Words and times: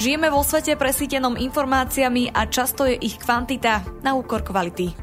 Žijeme 0.00 0.32
vo 0.32 0.40
svete 0.40 0.80
presítenom 0.80 1.36
informáciami 1.36 2.32
a 2.32 2.48
často 2.48 2.88
je 2.88 2.96
ich 2.96 3.20
kvantita 3.20 3.84
na 4.00 4.16
úkor 4.16 4.40
kvality. 4.40 4.96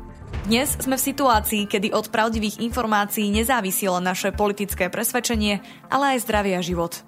Dnes 0.49 0.73
sme 0.73 0.97
v 0.97 1.05
situácii, 1.13 1.69
kedy 1.69 1.93
od 1.93 2.09
pravdivých 2.09 2.57
informácií 2.65 3.29
nezávisí 3.29 3.85
len 3.85 4.01
naše 4.01 4.33
politické 4.33 4.89
presvedčenie, 4.89 5.61
ale 5.93 6.17
aj 6.17 6.25
zdravie 6.25 6.57
a 6.57 6.65
život. 6.65 7.05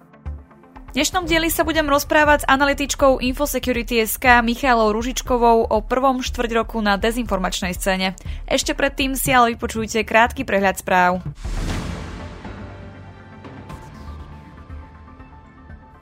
V 0.93 1.01
dnešnom 1.01 1.25
dieli 1.25 1.49
sa 1.49 1.65
budem 1.65 1.89
rozprávať 1.89 2.45
s 2.45 2.49
analytičkou 2.53 3.25
Infosecurity 3.25 4.05
SK 4.05 4.45
Michalou 4.45 4.93
Ružičkovou 4.93 5.73
o 5.73 5.77
prvom 5.81 6.21
štvrť 6.21 6.61
roku 6.61 6.85
na 6.85 6.93
dezinformačnej 6.93 7.73
scéne. 7.73 8.13
Ešte 8.45 8.77
predtým 8.77 9.17
si 9.17 9.33
ale 9.33 9.57
vypočujte 9.57 10.05
krátky 10.05 10.45
prehľad 10.45 10.77
správ. 10.77 11.25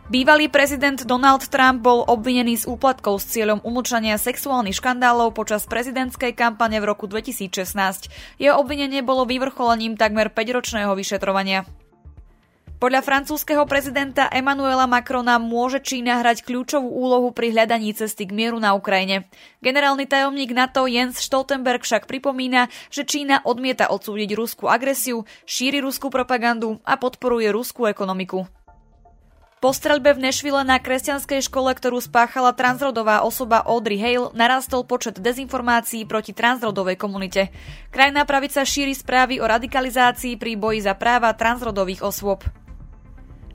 Bývalý 0.07 0.47
prezident 0.47 0.95
Donald 1.03 1.51
Trump 1.51 1.83
bol 1.83 2.07
obvinený 2.07 2.63
z 2.63 2.71
úplatkov 2.71 3.19
s 3.19 3.27
cieľom 3.27 3.59
umlčania 3.67 4.15
sexuálnych 4.15 4.79
škandálov 4.79 5.35
počas 5.35 5.67
prezidentskej 5.67 6.31
kampane 6.31 6.79
v 6.79 6.87
roku 6.87 7.11
2016. 7.11 8.07
Jeho 8.39 8.55
obvinenie 8.55 9.03
bolo 9.03 9.27
vyvrcholením 9.27 9.99
takmer 9.99 10.31
5-ročného 10.31 10.95
vyšetrovania. 10.95 11.67
Podľa 12.79 13.03
francúzského 13.03 13.67
prezidenta 13.67 14.31
Emmanuela 14.31 14.87
Macrona 14.87 15.43
môže 15.43 15.83
Čína 15.83 16.23
hrať 16.23 16.47
kľúčovú 16.47 16.87
úlohu 16.87 17.35
pri 17.35 17.51
hľadaní 17.51 17.91
cesty 17.91 18.23
k 18.23 18.31
mieru 18.31 18.63
na 18.63 18.79
Ukrajine. 18.79 19.27
Generálny 19.59 20.07
tajomník 20.07 20.55
NATO 20.55 20.87
Jens 20.87 21.19
Stoltenberg 21.19 21.83
však 21.83 22.07
pripomína, 22.07 22.71
že 22.87 23.03
Čína 23.03 23.43
odmieta 23.43 23.91
odsúdiť 23.91 24.39
ruskú 24.39 24.71
agresiu, 24.71 25.27
šíri 25.43 25.83
ruskú 25.83 26.07
propagandu 26.07 26.79
a 26.87 26.95
podporuje 26.95 27.51
ruskú 27.51 27.91
ekonomiku. 27.91 28.47
Po 29.57 29.73
streľbe 29.73 30.13
v 30.13 30.29
Nešvile 30.29 30.61
na 30.61 30.77
kresťanskej 30.77 31.49
škole, 31.49 31.73
ktorú 31.73 31.97
spáchala 31.97 32.53
transrodová 32.53 33.25
osoba 33.25 33.65
Audrey 33.65 33.97
Hale, 33.97 34.29
narastol 34.37 34.85
počet 34.85 35.17
dezinformácií 35.17 36.05
proti 36.05 36.29
transrodovej 36.29 36.93
komunite. 36.93 37.49
Krajná 37.89 38.21
pravica 38.29 38.61
šíri 38.61 38.93
správy 38.93 39.41
o 39.41 39.49
radikalizácii 39.49 40.37
pri 40.37 40.61
boji 40.61 40.85
za 40.85 40.93
práva 40.93 41.33
transrodových 41.33 42.05
osôb. 42.05 42.45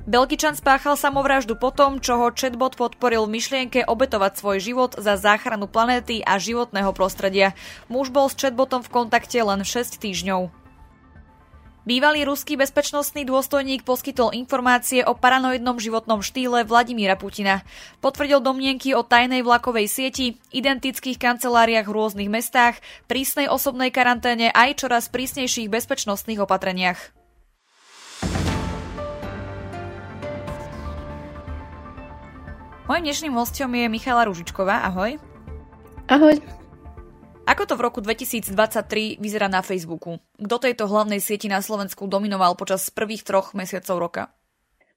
Belgičan 0.03 0.59
spáchal 0.59 0.99
samovraždu 0.99 1.55
po 1.55 1.71
tom, 1.71 2.03
čo 2.03 2.19
ho 2.19 2.35
chatbot 2.35 2.75
podporil 2.75 3.23
v 3.31 3.39
myšlienke 3.39 3.87
obetovať 3.87 4.43
svoj 4.43 4.59
život 4.59 4.99
za 4.99 5.15
záchranu 5.15 5.71
planéty 5.71 6.19
a 6.27 6.35
životného 6.43 6.91
prostredia. 6.91 7.55
Muž 7.87 8.11
bol 8.11 8.27
s 8.27 8.35
chatbotom 8.35 8.83
v 8.83 8.91
kontakte 8.91 9.39
len 9.39 9.63
6 9.63 10.03
týždňov. 10.03 10.62
Bývalý 11.83 12.23
ruský 12.23 12.55
bezpečnostný 12.55 13.27
dôstojník 13.27 13.83
poskytol 13.83 14.31
informácie 14.39 15.03
o 15.03 15.19
paranoidnom 15.19 15.83
životnom 15.83 16.23
štýle 16.23 16.63
Vladimíra 16.63 17.19
Putina. 17.19 17.67
Potvrdil 17.99 18.39
domnienky 18.39 18.95
o 18.95 19.03
tajnej 19.03 19.43
vlakovej 19.43 19.91
sieti, 19.91 20.39
identických 20.55 21.19
kanceláriách 21.19 21.91
v 21.91 21.95
rôznych 21.99 22.31
mestách, 22.31 22.79
prísnej 23.11 23.51
osobnej 23.51 23.91
karanténe 23.91 24.55
aj 24.55 24.79
čoraz 24.79 25.11
prísnejších 25.11 25.67
bezpečnostných 25.67 26.47
opatreniach. 26.47 27.03
Mojím 32.87 33.11
dnešným 33.11 33.35
hostom 33.35 33.75
je 33.75 33.91
Michala 33.91 34.31
Ružičková. 34.31 34.87
Ahoj. 34.87 35.19
Ahoj. 36.07 36.62
Ako 37.43 37.67
to 37.67 37.75
v 37.75 37.85
roku 37.85 37.99
2023 37.99 39.19
vyzerá 39.19 39.51
na 39.51 39.67
Facebooku? 39.67 40.23
Kto 40.39 40.57
tejto 40.63 40.87
hlavnej 40.87 41.19
sieti 41.19 41.51
na 41.51 41.59
Slovensku 41.59 42.07
dominoval 42.07 42.55
počas 42.55 42.87
prvých 42.89 43.27
troch 43.27 43.51
mesiacov 43.53 43.97
roka? 43.99 44.23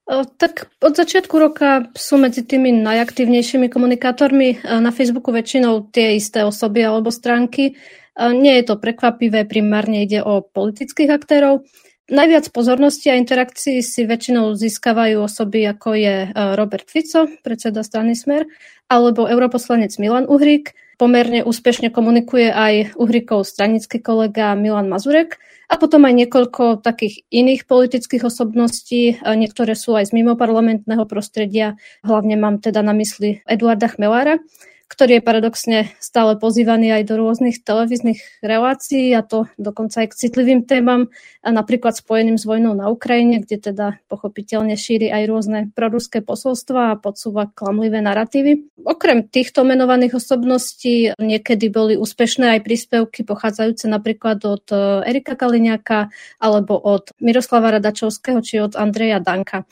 Tak 0.09 0.69
od 0.85 0.93
začiatku 0.93 1.33
roka 1.41 1.89
sú 1.97 2.21
medzi 2.21 2.45
tými 2.45 2.69
najaktívnejšími 2.69 3.73
komunikátormi 3.73 4.61
na 4.61 4.93
Facebooku 4.93 5.33
väčšinou 5.33 5.89
tie 5.89 6.21
isté 6.21 6.45
osoby 6.45 6.86
alebo 6.86 7.09
stránky. 7.09 7.73
Nie 8.14 8.61
je 8.61 8.70
to 8.70 8.77
prekvapivé, 8.77 9.49
primárne 9.49 10.05
ide 10.05 10.21
o 10.21 10.45
politických 10.45 11.09
aktérov. 11.09 11.65
Najviac 12.05 12.53
pozornosti 12.53 13.09
a 13.09 13.17
interakcií 13.17 13.81
si 13.81 14.05
väčšinou 14.05 14.53
získavajú 14.53 15.25
osoby 15.25 15.65
ako 15.65 15.97
je 15.97 16.15
Robert 16.53 16.86
Fico, 16.86 17.25
predseda 17.41 17.81
strany 17.81 18.14
Smer, 18.14 18.45
alebo 18.86 19.25
europoslanec 19.25 19.97
Milan 19.97 20.30
Uhrík, 20.30 20.77
Pomerne 20.95 21.44
úspešne 21.44 21.92
komunikuje 21.92 22.48
aj 22.48 22.95
Uhrikov 22.95 23.44
stranický 23.44 24.00
kolega 24.00 24.56
Milan 24.56 24.88
Mazurek 24.88 25.38
a 25.67 25.76
potom 25.76 26.08
aj 26.08 26.14
niekoľko 26.23 26.80
takých 26.80 27.28
iných 27.33 27.67
politických 27.67 28.23
osobností, 28.23 29.20
niektoré 29.20 29.76
sú 29.76 29.98
aj 29.98 30.10
z 30.10 30.16
mimoparlamentného 30.16 31.04
prostredia, 31.10 31.76
hlavne 32.06 32.39
mám 32.39 32.64
teda 32.64 32.80
na 32.80 32.95
mysli 32.95 33.44
Eduarda 33.44 33.92
Chmelára 33.92 34.39
ktorý 34.87 35.19
je 35.19 35.27
paradoxne 35.27 35.79
stále 35.97 36.37
pozývaný 36.37 36.93
aj 37.01 37.03
do 37.09 37.15
rôznych 37.17 37.65
televíznych 37.65 38.21
relácií 38.45 39.11
a 39.17 39.25
to 39.25 39.49
dokonca 39.57 40.05
aj 40.05 40.13
k 40.13 40.19
citlivým 40.27 40.63
témam, 40.63 41.09
a 41.45 41.53
napríklad 41.53 41.93
spojeným 41.93 42.41
s 42.41 42.49
vojnou 42.49 42.73
na 42.73 42.89
Ukrajine, 42.89 43.37
kde 43.37 43.61
teda 43.61 43.87
pochopiteľne 44.09 44.73
šíri 44.73 45.13
aj 45.13 45.23
rôzne 45.29 45.59
proruské 45.77 46.25
posolstva 46.25 46.97
a 46.97 46.99
podsúva 46.99 47.53
klamlivé 47.53 48.01
narratívy. 48.01 48.81
Okrem 48.81 49.29
týchto 49.29 49.61
menovaných 49.61 50.17
osobností 50.17 51.13
niekedy 51.21 51.69
boli 51.69 51.93
úspešné 52.02 52.57
aj 52.57 52.65
príspevky 52.65 53.21
pochádzajúce 53.21 53.85
napríklad 53.85 54.41
od 54.41 54.65
e, 54.73 55.05
Erika 55.05 55.37
Kaliňáka 55.37 56.09
alebo 56.41 56.81
od 56.81 57.13
Miroslava 57.21 57.77
Radačovského 57.77 58.41
či 58.41 58.57
od 58.65 58.73
Andreja 58.73 59.21
Danka. 59.21 59.69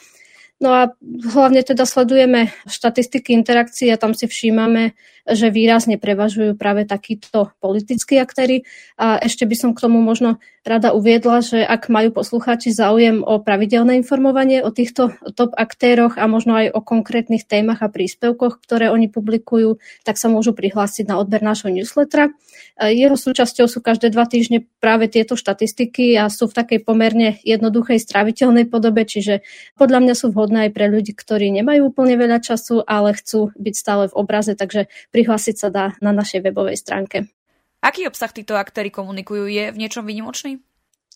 No 0.64 0.72
a 0.72 0.96
hlavne 1.36 1.60
teda 1.60 1.84
sledujeme 1.84 2.48
štatistiky 2.64 3.36
interakcií 3.36 3.92
a 3.92 4.00
tam 4.00 4.16
si 4.16 4.32
všímame, 4.32 4.96
že 5.24 5.48
výrazne 5.48 5.96
prevažujú 5.96 6.60
práve 6.60 6.84
takíto 6.84 7.56
politickí 7.64 8.20
aktéry. 8.20 8.68
A 9.00 9.20
ešte 9.24 9.48
by 9.48 9.56
som 9.56 9.72
k 9.72 9.84
tomu 9.88 10.04
možno 10.04 10.44
rada 10.64 10.96
uviedla, 10.96 11.44
že 11.44 11.60
ak 11.64 11.92
majú 11.92 12.16
poslucháči 12.16 12.72
záujem 12.72 13.20
o 13.24 13.40
pravidelné 13.44 14.00
informovanie 14.00 14.64
o 14.64 14.72
týchto 14.72 15.12
top 15.36 15.52
aktéroch 15.60 16.16
a 16.16 16.28
možno 16.28 16.56
aj 16.56 16.72
o 16.72 16.80
konkrétnych 16.80 17.44
témach 17.44 17.84
a 17.84 17.92
príspevkoch, 17.92 18.64
ktoré 18.64 18.88
oni 18.88 19.12
publikujú, 19.12 19.80
tak 20.08 20.16
sa 20.16 20.32
môžu 20.32 20.56
prihlásiť 20.56 21.08
na 21.08 21.20
odber 21.20 21.44
nášho 21.44 21.68
newslettera. 21.68 22.32
Jeho 22.80 23.20
súčasťou 23.20 23.68
sú 23.68 23.84
každé 23.84 24.16
dva 24.16 24.24
týždne 24.24 24.64
práve 24.80 25.12
tieto 25.12 25.36
štatistiky 25.36 26.16
a 26.16 26.32
sú 26.32 26.48
v 26.48 26.58
takej 26.58 26.80
pomerne 26.88 27.38
jednoduchej 27.44 28.00
stráviteľnej 28.00 28.66
podobe, 28.66 29.04
čiže 29.04 29.44
podľa 29.76 30.00
mňa 30.00 30.14
sú 30.16 30.32
vhodné 30.32 30.68
aj 30.68 30.72
pre 30.72 30.88
ľudí, 30.88 31.12
ktorí 31.12 31.52
nemajú 31.54 31.92
úplne 31.92 32.16
veľa 32.16 32.40
času, 32.40 32.82
ale 32.88 33.14
chcú 33.20 33.52
byť 33.54 33.76
stále 33.76 34.04
v 34.10 34.18
obraze, 34.18 34.56
takže 34.56 34.88
prihlásiť 35.14 35.56
sa 35.56 35.70
dá 35.70 35.86
na 36.02 36.10
našej 36.10 36.42
webovej 36.42 36.82
stránke. 36.82 37.30
Aký 37.86 38.10
obsah 38.10 38.34
títo 38.34 38.58
aktéry 38.58 38.90
komunikujú? 38.90 39.46
Je 39.46 39.70
v 39.70 39.78
niečom 39.78 40.08
vynimočný? 40.08 40.58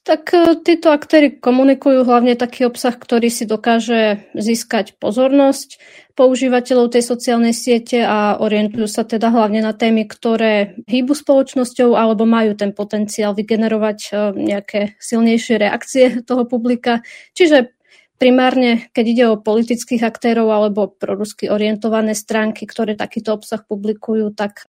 Tak 0.08 0.32
e, 0.32 0.56
títo 0.64 0.96
aktéry 0.96 1.36
komunikujú 1.36 2.08
hlavne 2.08 2.40
taký 2.40 2.64
obsah, 2.64 2.96
ktorý 2.96 3.28
si 3.28 3.44
dokáže 3.44 4.32
získať 4.32 4.96
pozornosť 5.04 5.84
používateľov 6.16 6.96
tej 6.96 7.04
sociálnej 7.04 7.52
siete 7.52 8.08
a 8.08 8.40
orientujú 8.40 8.88
sa 8.88 9.04
teda 9.04 9.28
hlavne 9.28 9.60
na 9.60 9.76
témy, 9.76 10.08
ktoré 10.08 10.80
hýbu 10.88 11.12
spoločnosťou 11.12 12.00
alebo 12.00 12.24
majú 12.24 12.56
ten 12.56 12.72
potenciál 12.72 13.36
vygenerovať 13.36 14.00
e, 14.08 14.12
nejaké 14.36 14.80
silnejšie 14.96 15.60
reakcie 15.60 16.04
toho 16.30 16.48
publika. 16.48 17.04
Čiže 17.36 17.77
Primárne, 18.18 18.90
keď 18.98 19.06
ide 19.06 19.26
o 19.30 19.38
politických 19.38 20.02
aktérov 20.02 20.50
alebo 20.50 20.90
prorusky 20.90 21.54
orientované 21.54 22.18
stránky, 22.18 22.66
ktoré 22.66 22.98
takýto 22.98 23.38
obsah 23.38 23.62
publikujú, 23.62 24.34
tak 24.34 24.66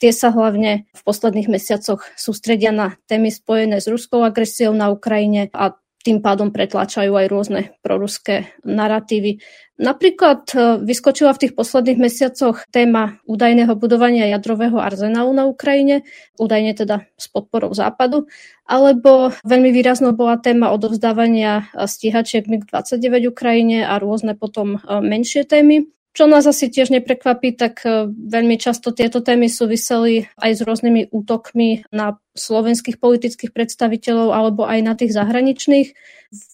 Tie 0.00 0.16
sa 0.16 0.32
hlavne 0.32 0.88
v 0.96 1.00
posledných 1.04 1.52
mesiacoch 1.52 2.00
sústredia 2.16 2.72
na 2.72 2.96
témy 3.04 3.28
spojené 3.28 3.84
s 3.84 3.86
ruskou 3.86 4.24
agresiou 4.24 4.72
na 4.72 4.88
Ukrajine 4.88 5.52
a 5.52 5.76
tým 6.00 6.24
pádom 6.24 6.48
pretláčajú 6.48 7.12
aj 7.12 7.26
rôzne 7.28 7.60
proruské 7.84 8.48
narratívy. 8.64 9.44
Napríklad 9.80 10.48
e, 10.52 10.56
vyskočila 10.80 11.32
v 11.36 11.40
tých 11.46 11.52
posledných 11.56 12.00
mesiacoch 12.00 12.64
téma 12.72 13.20
údajného 13.28 13.72
budovania 13.76 14.28
jadrového 14.32 14.80
arzenálu 14.80 15.32
na 15.36 15.44
Ukrajine, 15.44 16.04
údajne 16.40 16.72
teda 16.72 17.04
s 17.20 17.28
podporou 17.28 17.72
Západu, 17.76 18.28
alebo 18.64 19.32
veľmi 19.44 19.72
výraznou 19.72 20.16
bola 20.16 20.40
téma 20.40 20.72
odovzdávania 20.72 21.68
stíhačiek 21.76 22.48
MiG-29 22.48 23.28
Ukrajine 23.28 23.84
a 23.84 24.00
rôzne 24.00 24.32
potom 24.36 24.76
e, 24.76 25.00
menšie 25.04 25.44
témy. 25.44 25.84
Čo 26.10 26.26
nás 26.26 26.42
asi 26.42 26.66
tiež 26.66 26.90
neprekvapí, 26.90 27.54
tak 27.54 27.86
e, 27.86 28.10
veľmi 28.10 28.58
často 28.58 28.90
tieto 28.90 29.22
témy 29.22 29.46
súviseli 29.46 30.26
aj 30.42 30.58
s 30.58 30.60
rôznymi 30.66 31.14
útokmi 31.14 31.86
na 31.94 32.18
slovenských 32.34 32.98
politických 32.98 33.54
predstaviteľov 33.54 34.34
alebo 34.34 34.66
aj 34.66 34.80
na 34.82 34.98
tých 34.98 35.14
zahraničných. 35.14 35.94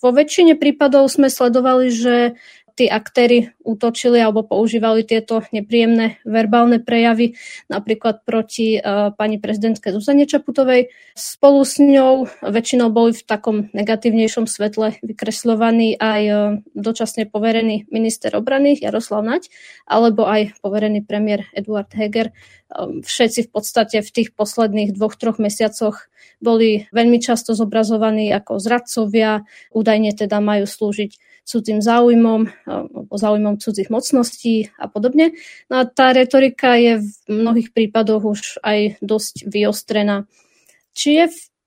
Vo 0.05 0.13
väčšine 0.13 0.61
prípadov 0.61 1.09
sme 1.09 1.33
sledovali, 1.33 1.89
že 1.89 2.37
tí 2.77 2.93
aktéry 2.93 3.57
útočili 3.65 4.21
alebo 4.21 4.45
používali 4.45 5.03
tieto 5.03 5.41
nepríjemné 5.51 6.21
verbálne 6.29 6.79
prejavy, 6.79 7.35
napríklad 7.73 8.23
proti 8.23 8.77
uh, 8.77 9.11
pani 9.17 9.41
prezidentke 9.41 9.91
Zuzane 9.91 10.29
Čaputovej. 10.29 10.93
Spolu 11.17 11.65
s 11.65 11.81
ňou 11.81 12.29
väčšinou 12.45 12.93
boli 12.93 13.17
v 13.17 13.25
takom 13.25 13.57
negatívnejšom 13.73 14.45
svetle 14.45 15.01
vykresľovaní 15.01 15.97
aj 15.97 16.23
uh, 16.29 16.39
dočasne 16.77 17.25
poverený 17.27 17.89
minister 17.89 18.37
obrany 18.37 18.77
Jaroslav 18.77 19.25
Nať, 19.25 19.49
alebo 19.89 20.29
aj 20.29 20.61
poverený 20.61 21.03
premiér 21.09 21.49
Eduard 21.57 21.89
Heger. 21.97 22.37
Um, 22.69 23.01
všetci 23.01 23.49
v 23.49 23.51
podstate 23.51 23.97
v 24.05 24.11
tých 24.13 24.37
posledných 24.37 24.93
dvoch, 24.93 25.17
troch 25.17 25.41
mesiacoch 25.41 26.13
boli 26.45 26.85
veľmi 26.93 27.17
často 27.25 27.57
zobrazovaní 27.57 28.29
ako 28.37 28.61
zradcovia, 28.61 29.49
údajne 29.73 30.13
teda 30.13 30.45
majú 30.45 30.69
slúžiť 30.69 31.36
cudzím 31.47 31.79
záujmom, 31.79 32.51
záujmom 33.15 33.63
cudzích 33.63 33.87
mocností 33.87 34.75
a 34.83 34.91
podobne. 34.91 35.31
No 35.71 35.79
a 35.79 35.83
tá 35.87 36.11
retorika 36.11 36.75
je 36.75 36.99
v 36.99 37.11
mnohých 37.31 37.71
prípadoch 37.71 38.23
už 38.27 38.41
aj 38.67 38.99
dosť 38.99 39.47
vyostrená. 39.47 40.27
Či 40.91 41.23
je 41.23 41.27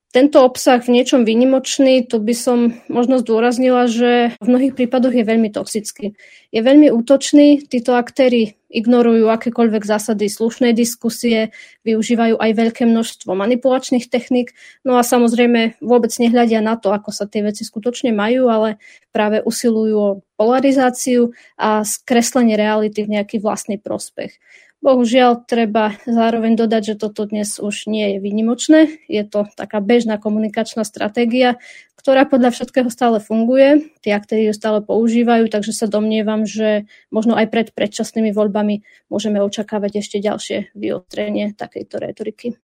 tento 0.09 0.41
obsah 0.41 0.81
v 0.81 0.97
niečom 0.97 1.21
výnimočný, 1.21 2.01
to 2.09 2.17
by 2.17 2.33
som 2.33 2.73
možno 2.89 3.21
zdôraznila, 3.21 3.85
že 3.85 4.33
v 4.41 4.47
mnohých 4.49 4.73
prípadoch 4.73 5.13
je 5.13 5.21
veľmi 5.21 5.53
toxický. 5.53 6.17
Je 6.49 6.61
veľmi 6.65 6.89
útočný, 6.89 7.69
títo 7.69 7.93
aktéry 7.93 8.57
ignorujú 8.73 9.29
akékoľvek 9.29 9.85
zásady 9.85 10.25
slušnej 10.29 10.73
diskusie, 10.73 11.53
využívajú 11.85 12.41
aj 12.41 12.51
veľké 12.53 12.83
množstvo 12.89 13.33
manipulačných 13.33 14.09
techník, 14.09 14.53
no 14.81 14.97
a 14.97 15.05
samozrejme 15.05 15.77
vôbec 15.81 16.13
nehľadia 16.17 16.61
na 16.61 16.77
to, 16.77 16.89
ako 16.89 17.13
sa 17.13 17.29
tie 17.29 17.45
veci 17.45 17.61
skutočne 17.61 18.09
majú, 18.09 18.49
ale 18.49 18.81
práve 19.13 19.41
usilujú 19.45 19.95
o 19.97 20.17
polarizáciu 20.37 21.33
a 21.57 21.85
skreslenie 21.85 22.57
reality 22.57 23.05
v 23.05 23.13
nejaký 23.17 23.41
vlastný 23.41 23.81
prospech. 23.81 24.37
Bohužiaľ, 24.79 25.43
treba 25.43 25.99
zároveň 26.07 26.55
dodať, 26.55 26.95
že 26.95 26.95
toto 26.95 27.27
dnes 27.27 27.59
už 27.59 27.91
nie 27.91 28.15
je 28.15 28.17
výnimočné. 28.23 29.03
Je 29.11 29.27
to 29.27 29.43
taká 29.59 29.83
bežná 29.83 30.15
komunikačná 30.15 30.87
stratégia, 30.87 31.59
ktorá 31.99 32.23
podľa 32.23 32.55
všetkého 32.55 32.87
stále 32.87 33.19
funguje. 33.19 33.91
Tí 33.99 34.15
aktéri 34.15 34.47
ju 34.47 34.55
stále 34.55 34.79
používajú, 34.79 35.51
takže 35.51 35.75
sa 35.75 35.91
domnievam, 35.91 36.47
že 36.47 36.87
možno 37.11 37.35
aj 37.35 37.51
pred 37.51 37.67
predčasnými 37.75 38.31
voľbami 38.31 38.87
môžeme 39.11 39.43
očakávať 39.43 39.99
ešte 39.99 40.23
ďalšie 40.23 40.71
vyostrenie 40.71 41.51
takejto 41.59 41.99
retoriky. 41.99 42.55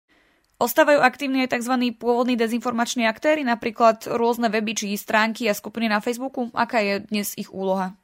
Ostávajú 0.62 1.02
aktívni 1.02 1.50
aj 1.50 1.58
tzv. 1.58 1.98
pôvodní 1.98 2.38
dezinformační 2.38 3.10
aktéry, 3.10 3.42
napríklad 3.42 4.06
rôzne 4.06 4.54
weby 4.54 4.78
či 4.78 4.94
stránky 4.94 5.50
a 5.50 5.54
skupiny 5.58 5.90
na 5.90 5.98
Facebooku? 5.98 6.46
Aká 6.54 6.78
je 6.78 7.02
dnes 7.02 7.34
ich 7.34 7.50
úloha? 7.50 7.98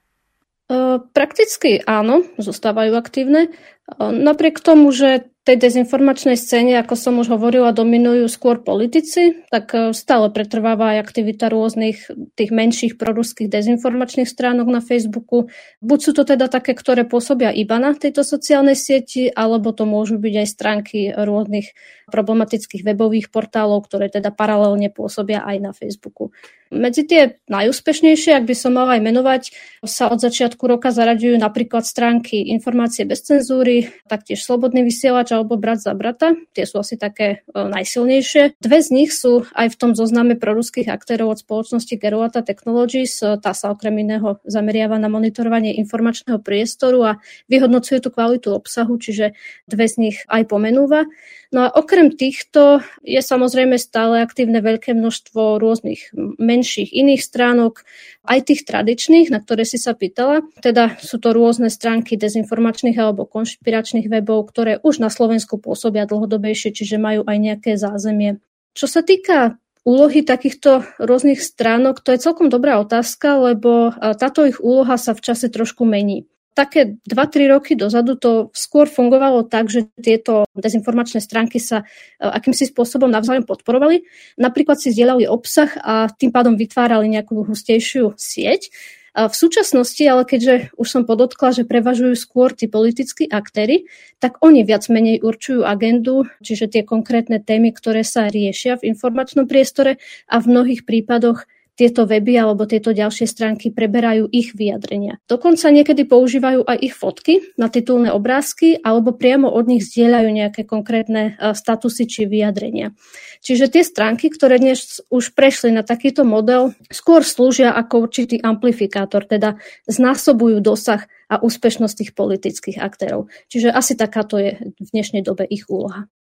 Prakticky 1.10 1.82
áno, 1.82 2.22
zostávajú 2.38 2.94
aktívne. 2.94 3.50
Napriek 3.98 4.62
tomu, 4.62 4.94
že 4.94 5.26
tej 5.42 5.56
dezinformačnej 5.56 6.36
scéne, 6.38 6.78
ako 6.78 6.94
som 6.94 7.18
už 7.18 7.32
hovorila, 7.32 7.74
dominujú 7.74 8.28
skôr 8.30 8.62
politici, 8.62 9.40
tak 9.50 9.72
stále 9.96 10.30
pretrváva 10.30 10.94
aj 10.94 11.10
aktivita 11.10 11.50
rôznych 11.50 12.06
tých 12.38 12.50
menších 12.54 12.94
proruských 12.94 13.50
dezinformačných 13.50 14.30
stránok 14.30 14.68
na 14.70 14.78
Facebooku. 14.78 15.50
Buď 15.82 15.98
sú 16.06 16.12
to 16.14 16.22
teda 16.22 16.46
také, 16.46 16.76
ktoré 16.76 17.02
pôsobia 17.02 17.50
iba 17.50 17.82
na 17.82 17.96
tejto 17.96 18.22
sociálnej 18.22 18.78
sieti, 18.78 19.26
alebo 19.26 19.74
to 19.74 19.88
môžu 19.90 20.22
byť 20.22 20.34
aj 20.38 20.46
stránky 20.46 21.10
rôznych 21.10 21.74
problematických 22.14 22.86
webových 22.86 23.34
portálov, 23.34 23.90
ktoré 23.90 24.06
teda 24.06 24.30
paralelne 24.30 24.92
pôsobia 24.92 25.42
aj 25.42 25.56
na 25.58 25.72
Facebooku. 25.74 26.30
Medzi 26.70 27.02
tie 27.02 27.42
najúspešnejšie, 27.50 28.38
ak 28.38 28.46
by 28.46 28.54
som 28.54 28.78
mala 28.78 28.94
aj 28.94 29.02
menovať, 29.02 29.42
sa 29.82 30.06
od 30.06 30.22
začiatku 30.22 30.70
roka 30.70 30.94
zaraďujú 30.94 31.34
napríklad 31.34 31.82
stránky 31.82 32.46
Informácie 32.54 33.02
bez 33.02 33.26
cenzúry, 33.26 33.90
taktiež 34.06 34.46
Slobodný 34.46 34.86
vysielač 34.86 35.34
alebo 35.34 35.58
Brat 35.58 35.82
za 35.82 35.98
brata. 35.98 36.38
Tie 36.54 36.62
sú 36.62 36.78
asi 36.78 36.94
také 36.94 37.42
e, 37.42 37.58
najsilnejšie. 37.58 38.62
Dve 38.62 38.78
z 38.86 38.88
nich 38.94 39.10
sú 39.10 39.50
aj 39.50 39.74
v 39.74 39.78
tom 39.82 39.90
zozname 39.98 40.38
proruských 40.38 40.86
aktérov 40.94 41.34
od 41.34 41.42
spoločnosti 41.42 41.98
Geruata 41.98 42.46
Technologies. 42.46 43.18
E, 43.18 43.34
tá 43.42 43.50
sa 43.50 43.74
okrem 43.74 44.06
iného 44.06 44.38
zameriava 44.46 44.94
na 45.02 45.10
monitorovanie 45.10 45.74
informačného 45.74 46.38
priestoru 46.38 47.02
a 47.02 47.12
vyhodnocuje 47.50 47.98
tú 47.98 48.14
kvalitu 48.14 48.54
obsahu, 48.54 48.94
čiže 48.94 49.34
dve 49.66 49.90
z 49.90 49.94
nich 49.98 50.16
aj 50.30 50.46
pomenúva. 50.46 51.10
No 51.50 51.66
a 51.66 51.68
okrem 51.74 52.14
týchto 52.14 52.78
je 53.02 53.18
samozrejme 53.18 53.74
stále 53.74 54.22
aktívne 54.22 54.62
veľké 54.62 54.94
množstvo 54.94 55.58
rôznych 55.58 56.14
menších 56.60 56.92
iných 56.92 57.24
stránok, 57.24 57.88
aj 58.28 58.52
tých 58.52 58.68
tradičných, 58.68 59.32
na 59.32 59.40
ktoré 59.40 59.64
si 59.64 59.80
sa 59.80 59.96
pýtala. 59.96 60.44
Teda 60.60 61.00
sú 61.00 61.16
to 61.16 61.32
rôzne 61.32 61.72
stránky 61.72 62.20
dezinformačných 62.20 63.00
alebo 63.00 63.24
konšpiračných 63.24 64.12
webov, 64.12 64.52
ktoré 64.52 64.76
už 64.84 65.00
na 65.00 65.08
Slovensku 65.08 65.56
pôsobia 65.56 66.04
dlhodobejšie, 66.04 66.76
čiže 66.76 67.00
majú 67.00 67.24
aj 67.24 67.36
nejaké 67.40 67.80
zázemie. 67.80 68.36
Čo 68.76 68.86
sa 68.92 69.00
týka 69.00 69.56
úlohy 69.88 70.20
takýchto 70.20 70.84
rôznych 71.00 71.40
stránok, 71.40 72.04
to 72.04 72.12
je 72.12 72.20
celkom 72.20 72.52
dobrá 72.52 72.76
otázka, 72.84 73.40
lebo 73.40 73.96
táto 74.20 74.44
ich 74.44 74.60
úloha 74.60 75.00
sa 75.00 75.16
v 75.16 75.24
čase 75.24 75.48
trošku 75.48 75.88
mení 75.88 76.28
také 76.60 77.00
2-3 77.08 77.48
roky 77.48 77.72
dozadu 77.72 78.20
to 78.20 78.52
skôr 78.52 78.84
fungovalo 78.84 79.48
tak, 79.48 79.72
že 79.72 79.88
tieto 79.96 80.44
dezinformačné 80.52 81.24
stránky 81.24 81.56
sa 81.56 81.88
e, 82.20 82.28
akýmsi 82.28 82.68
spôsobom 82.68 83.08
navzájom 83.08 83.48
podporovali. 83.48 84.04
Napríklad 84.36 84.76
si 84.76 84.92
zdieľali 84.92 85.24
obsah 85.24 85.72
a 85.80 86.12
tým 86.12 86.28
pádom 86.28 86.60
vytvárali 86.60 87.08
nejakú 87.08 87.48
hustejšiu 87.48 88.12
sieť. 88.20 88.68
V 89.10 89.34
súčasnosti, 89.34 89.98
ale 90.06 90.22
keďže 90.22 90.70
už 90.78 90.86
som 90.86 91.02
podotkla, 91.02 91.50
že 91.50 91.66
prevažujú 91.66 92.14
skôr 92.14 92.54
tí 92.54 92.70
politickí 92.70 93.26
aktéry, 93.26 93.90
tak 94.22 94.38
oni 94.38 94.62
viac 94.62 94.86
menej 94.86 95.18
určujú 95.18 95.66
agendu, 95.66 96.30
čiže 96.38 96.70
tie 96.70 96.82
konkrétne 96.86 97.42
témy, 97.42 97.74
ktoré 97.74 98.06
sa 98.06 98.30
riešia 98.30 98.78
v 98.78 98.94
informačnom 98.94 99.50
priestore 99.50 99.98
a 100.30 100.38
v 100.38 100.54
mnohých 100.54 100.86
prípadoch 100.86 101.42
tieto 101.80 102.04
weby 102.04 102.36
alebo 102.36 102.68
tieto 102.68 102.92
ďalšie 102.92 103.24
stránky 103.24 103.72
preberajú 103.72 104.28
ich 104.28 104.52
vyjadrenia. 104.52 105.16
Dokonca 105.24 105.72
niekedy 105.72 106.04
používajú 106.04 106.68
aj 106.68 106.76
ich 106.76 106.92
fotky 106.92 107.40
na 107.56 107.72
titulné 107.72 108.12
obrázky 108.12 108.76
alebo 108.76 109.16
priamo 109.16 109.48
od 109.48 109.64
nich 109.64 109.88
zdieľajú 109.88 110.28
nejaké 110.28 110.68
konkrétne 110.68 111.40
e, 111.40 111.56
statusy 111.56 112.04
či 112.04 112.28
vyjadrenia. 112.28 112.92
Čiže 113.40 113.72
tie 113.72 113.80
stránky, 113.80 114.28
ktoré 114.28 114.60
dnes 114.60 115.00
už 115.08 115.32
prešli 115.32 115.72
na 115.72 115.80
takýto 115.80 116.28
model, 116.28 116.76
skôr 116.92 117.24
slúžia 117.24 117.72
ako 117.72 118.04
určitý 118.04 118.36
amplifikátor, 118.44 119.24
teda 119.24 119.56
znásobujú 119.88 120.60
dosah 120.60 121.08
a 121.32 121.40
úspešnosť 121.40 121.94
tých 121.96 122.12
politických 122.12 122.76
aktérov. 122.76 123.32
Čiže 123.48 123.72
asi 123.72 123.96
takáto 123.96 124.36
je 124.36 124.60
v 124.60 124.88
dnešnej 124.92 125.24
dobe 125.24 125.48
ich 125.48 125.64
úloha. 125.72 126.12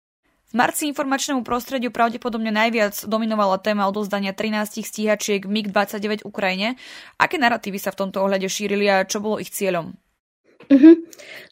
V 0.50 0.58
marci 0.58 0.90
informačnému 0.90 1.46
prostrediu 1.46 1.94
pravdepodobne 1.94 2.50
najviac 2.50 3.06
dominovala 3.06 3.62
téma 3.62 3.86
odovzdania 3.86 4.34
13 4.34 4.82
stíhačiek 4.82 5.46
MiG-29 5.46 6.26
Ukrajine. 6.26 6.74
Aké 7.22 7.38
narratívy 7.38 7.78
sa 7.78 7.94
v 7.94 8.02
tomto 8.02 8.26
ohľade 8.26 8.50
šírili 8.50 8.90
a 8.90 9.06
čo 9.06 9.22
bolo 9.22 9.38
ich 9.38 9.54
cieľom? 9.54 9.94
Uh-huh. 10.70 10.96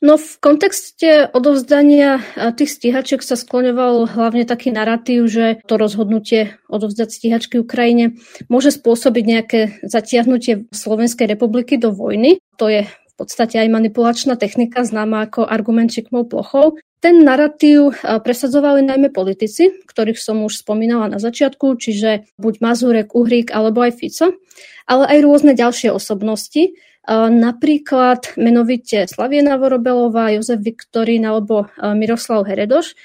No 0.02 0.18
v 0.18 0.30
kontexte 0.42 1.30
odovzdania 1.30 2.26
tých 2.58 2.74
stíhačiek 2.74 3.22
sa 3.22 3.38
skloňoval 3.38 4.18
hlavne 4.18 4.50
taký 4.50 4.74
narratív, 4.74 5.30
že 5.30 5.62
to 5.70 5.78
rozhodnutie 5.78 6.58
odovzdať 6.66 7.10
stíhačky 7.14 7.62
Ukrajine 7.62 8.18
môže 8.50 8.74
spôsobiť 8.74 9.24
nejaké 9.30 9.60
zatiahnutie 9.86 10.74
Slovenskej 10.74 11.30
republiky 11.30 11.78
do 11.78 11.94
vojny. 11.94 12.42
To 12.58 12.66
je 12.66 12.90
podstate 13.18 13.58
aj 13.58 13.74
manipulačná 13.74 14.38
technika 14.38 14.86
známa 14.86 15.26
ako 15.26 15.50
argument 15.50 15.90
čikmou 15.90 16.30
plochou. 16.30 16.78
Ten 16.98 17.22
narratív 17.22 17.94
presadzovali 18.02 18.82
najmä 18.86 19.14
politici, 19.14 19.70
ktorých 19.86 20.18
som 20.18 20.42
už 20.42 20.66
spomínala 20.66 21.10
na 21.10 21.22
začiatku, 21.22 21.78
čiže 21.78 22.26
buď 22.42 22.54
Mazurek, 22.58 23.14
Uhrík 23.14 23.54
alebo 23.54 23.86
aj 23.86 24.02
Fico, 24.02 24.34
ale 24.90 25.04
aj 25.06 25.18
rôzne 25.22 25.54
ďalšie 25.54 25.94
osobnosti, 25.94 26.74
napríklad 27.30 28.34
menovite 28.36 29.06
Slaviena 29.06 29.62
Vorobelová, 29.62 30.34
Jozef 30.34 30.60
Viktorín 30.60 31.24
alebo 31.24 31.70
Miroslav 31.80 32.50
Heredoš. 32.50 32.98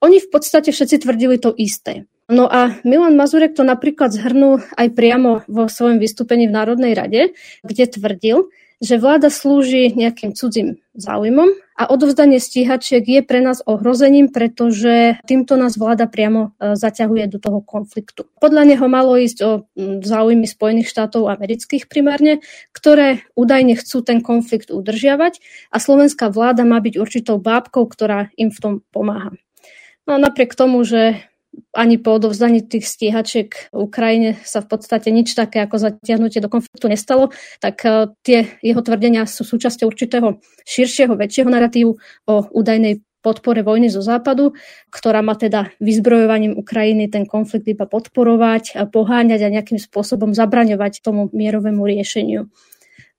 Oni 0.00 0.16
v 0.16 0.30
podstate 0.32 0.72
všetci 0.72 1.04
tvrdili 1.04 1.36
to 1.36 1.52
isté. 1.58 2.08
No 2.30 2.46
a 2.46 2.78
Milan 2.86 3.18
Mazurek 3.18 3.58
to 3.58 3.66
napríklad 3.66 4.14
zhrnul 4.14 4.62
aj 4.78 4.94
priamo 4.94 5.42
vo 5.50 5.66
svojom 5.66 5.98
vystúpení 5.98 6.46
v 6.46 6.54
Národnej 6.54 6.94
rade, 6.94 7.34
kde 7.66 7.84
tvrdil, 7.90 8.46
že 8.80 8.96
vláda 8.96 9.28
slúži 9.28 9.92
nejakým 9.92 10.32
cudzím 10.32 10.80
záujmom 10.96 11.52
a 11.76 11.88
odovzdanie 11.88 12.40
stíhačiek 12.40 13.04
je 13.04 13.20
pre 13.20 13.44
nás 13.44 13.60
ohrozením, 13.64 14.32
pretože 14.32 15.20
týmto 15.28 15.60
nás 15.60 15.76
vláda 15.76 16.08
priamo 16.08 16.56
e, 16.56 16.76
zaťahuje 16.76 17.24
do 17.28 17.38
toho 17.40 17.60
konfliktu. 17.60 18.24
Podľa 18.40 18.72
neho 18.72 18.86
malo 18.88 19.16
ísť 19.20 19.38
o 19.44 19.50
záujmy 20.00 20.48
Spojených 20.48 20.88
štátov 20.92 21.28
amerických 21.28 21.88
primárne, 21.92 22.40
ktoré 22.72 23.24
údajne 23.36 23.76
chcú 23.76 24.00
ten 24.00 24.24
konflikt 24.24 24.72
udržiavať 24.72 25.40
a 25.72 25.76
slovenská 25.76 26.32
vláda 26.32 26.64
má 26.64 26.80
byť 26.80 26.96
určitou 26.96 27.36
bábkou, 27.36 27.84
ktorá 27.84 28.32
im 28.40 28.48
v 28.48 28.58
tom 28.60 28.74
pomáha. 28.92 29.32
No 30.08 30.16
a 30.16 30.18
napriek 30.18 30.56
tomu, 30.56 30.82
že 30.82 31.29
ani 31.74 31.98
po 31.98 32.18
odovzdaní 32.18 32.62
tých 32.66 32.86
stíhačiek 32.86 33.70
Ukrajine 33.74 34.38
sa 34.42 34.62
v 34.62 34.70
podstate 34.74 35.10
nič 35.10 35.34
také 35.34 35.62
ako 35.62 35.78
zatiahnutie 35.78 36.42
do 36.42 36.50
konfliktu 36.50 36.86
nestalo, 36.90 37.30
tak 37.58 37.82
e, 37.86 38.10
tie 38.22 38.38
jeho 38.62 38.82
tvrdenia 38.82 39.26
sú 39.26 39.42
súčasťou 39.46 39.86
určitého 39.90 40.38
širšieho, 40.66 41.14
väčšieho 41.14 41.50
narratívu 41.50 41.92
o 42.26 42.34
údajnej 42.54 43.02
podpore 43.20 43.60
vojny 43.60 43.92
zo 43.92 44.00
západu, 44.00 44.56
ktorá 44.88 45.20
má 45.20 45.36
teda 45.36 45.68
vyzbrojovaním 45.78 46.56
Ukrajiny 46.56 47.12
ten 47.12 47.28
konflikt 47.28 47.68
iba 47.68 47.84
podporovať, 47.84 48.80
poháňať 48.88 49.40
a 49.44 49.52
nejakým 49.52 49.76
spôsobom 49.76 50.32
zabraňovať 50.32 51.04
tomu 51.04 51.28
mierovému 51.30 51.84
riešeniu. 51.84 52.48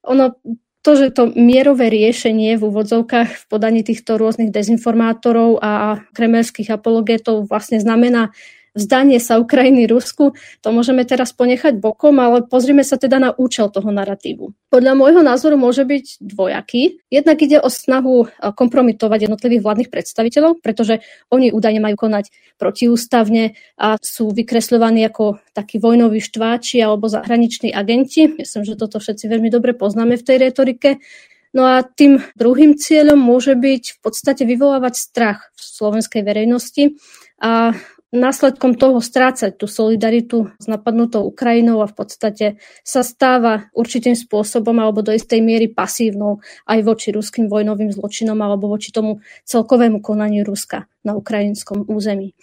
Ono 0.10 0.34
to, 0.82 0.98
že 0.98 1.14
to 1.14 1.30
mierové 1.38 1.94
riešenie 1.94 2.58
v 2.58 2.66
úvodzovkách 2.66 3.30
v 3.30 3.44
podaní 3.46 3.82
týchto 3.86 4.18
rôznych 4.18 4.50
dezinformátorov 4.50 5.62
a 5.62 6.02
kremelských 6.18 6.74
apologetov 6.74 7.46
vlastne 7.46 7.78
znamená 7.78 8.34
vzdanie 8.72 9.20
sa 9.20 9.40
Ukrajiny 9.40 9.88
Rusku, 9.88 10.32
to 10.64 10.68
môžeme 10.72 11.04
teraz 11.04 11.36
ponechať 11.36 11.78
bokom, 11.80 12.16
ale 12.24 12.48
pozrime 12.48 12.88
sa 12.88 12.96
teda 12.96 13.20
na 13.20 13.30
účel 13.36 13.68
toho 13.68 13.92
narratívu. 13.92 14.56
Podľa 14.72 14.94
môjho 14.96 15.22
názoru 15.24 15.60
môže 15.60 15.84
byť 15.84 16.24
dvojaký. 16.24 17.04
Jednak 17.12 17.38
ide 17.44 17.60
o 17.60 17.68
snahu 17.68 18.32
kompromitovať 18.56 19.28
jednotlivých 19.28 19.64
vládnych 19.64 19.92
predstaviteľov, 19.92 20.64
pretože 20.64 21.04
oni 21.28 21.52
údajne 21.52 21.84
majú 21.84 22.08
konať 22.08 22.32
protiústavne 22.56 23.60
a 23.76 24.00
sú 24.00 24.32
vykresľovaní 24.32 25.04
ako 25.12 25.44
takí 25.52 25.76
vojnoví 25.76 26.24
štváči 26.24 26.80
alebo 26.80 27.12
zahraniční 27.12 27.76
agenti. 27.76 28.32
Myslím, 28.32 28.64
že 28.64 28.80
toto 28.80 29.04
všetci 29.04 29.28
veľmi 29.28 29.52
dobre 29.52 29.76
poznáme 29.76 30.16
v 30.16 30.24
tej 30.24 30.38
retorike. 30.48 31.04
No 31.52 31.68
a 31.68 31.84
tým 31.84 32.24
druhým 32.40 32.80
cieľom 32.80 33.20
môže 33.20 33.60
byť 33.60 33.84
v 33.96 34.00
podstate 34.00 34.48
vyvolávať 34.48 34.96
strach 34.96 35.52
v 35.52 35.60
slovenskej 35.60 36.24
verejnosti 36.24 36.96
a 37.44 37.76
následkom 38.12 38.76
toho 38.76 39.00
strácať 39.00 39.56
tú 39.56 39.72
solidaritu 39.72 40.52
s 40.60 40.68
napadnutou 40.68 41.24
Ukrajinou 41.24 41.80
a 41.80 41.88
v 41.88 41.96
podstate 41.96 42.46
sa 42.84 43.02
stáva 43.08 43.72
určitým 43.72 44.14
spôsobom 44.14 44.76
alebo 44.78 45.00
do 45.00 45.16
istej 45.16 45.40
miery 45.40 45.72
pasívnou 45.72 46.44
aj 46.68 46.80
voči 46.84 47.16
ruským 47.16 47.48
vojnovým 47.48 47.90
zločinom 47.96 48.36
alebo 48.36 48.68
voči 48.68 48.92
tomu 48.92 49.24
celkovému 49.48 50.04
konaniu 50.04 50.44
Ruska 50.44 50.92
na 51.08 51.16
ukrajinskom 51.16 51.88
území. 51.88 52.36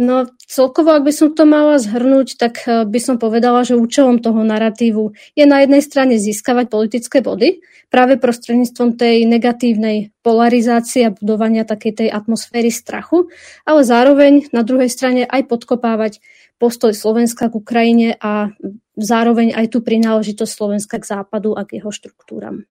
No 0.00 0.24
celkovo, 0.48 0.96
ak 0.96 1.04
by 1.04 1.12
som 1.12 1.28
to 1.36 1.44
mala 1.44 1.76
zhrnúť, 1.76 2.40
tak 2.40 2.64
eh, 2.64 2.88
by 2.88 3.00
som 3.00 3.20
povedala, 3.20 3.60
že 3.60 3.76
účelom 3.76 4.24
toho 4.24 4.40
narratívu 4.40 5.12
je 5.36 5.44
na 5.44 5.60
jednej 5.60 5.84
strane 5.84 6.16
získavať 6.16 6.72
politické 6.72 7.20
body 7.20 7.60
práve 7.92 8.16
prostredníctvom 8.16 8.96
tej 8.96 9.28
negatívnej 9.28 10.16
polarizácie 10.24 11.12
a 11.12 11.14
budovania 11.14 11.68
takej 11.68 11.92
tej 11.92 12.08
atmosféry 12.08 12.72
strachu, 12.72 13.28
ale 13.68 13.84
zároveň 13.84 14.48
na 14.56 14.64
druhej 14.64 14.88
strane 14.88 15.28
aj 15.28 15.44
podkopávať 15.44 16.24
postoj 16.56 16.96
Slovenska 16.96 17.52
k 17.52 17.58
Ukrajine 17.60 18.08
a 18.16 18.54
zároveň 18.96 19.52
aj 19.52 19.76
tú 19.76 19.84
prináležitosť 19.84 20.52
Slovenska 20.52 20.96
k 21.02 21.08
západu 21.10 21.52
a 21.52 21.68
k 21.68 21.82
jeho 21.82 21.92
štruktúram. 21.92 22.64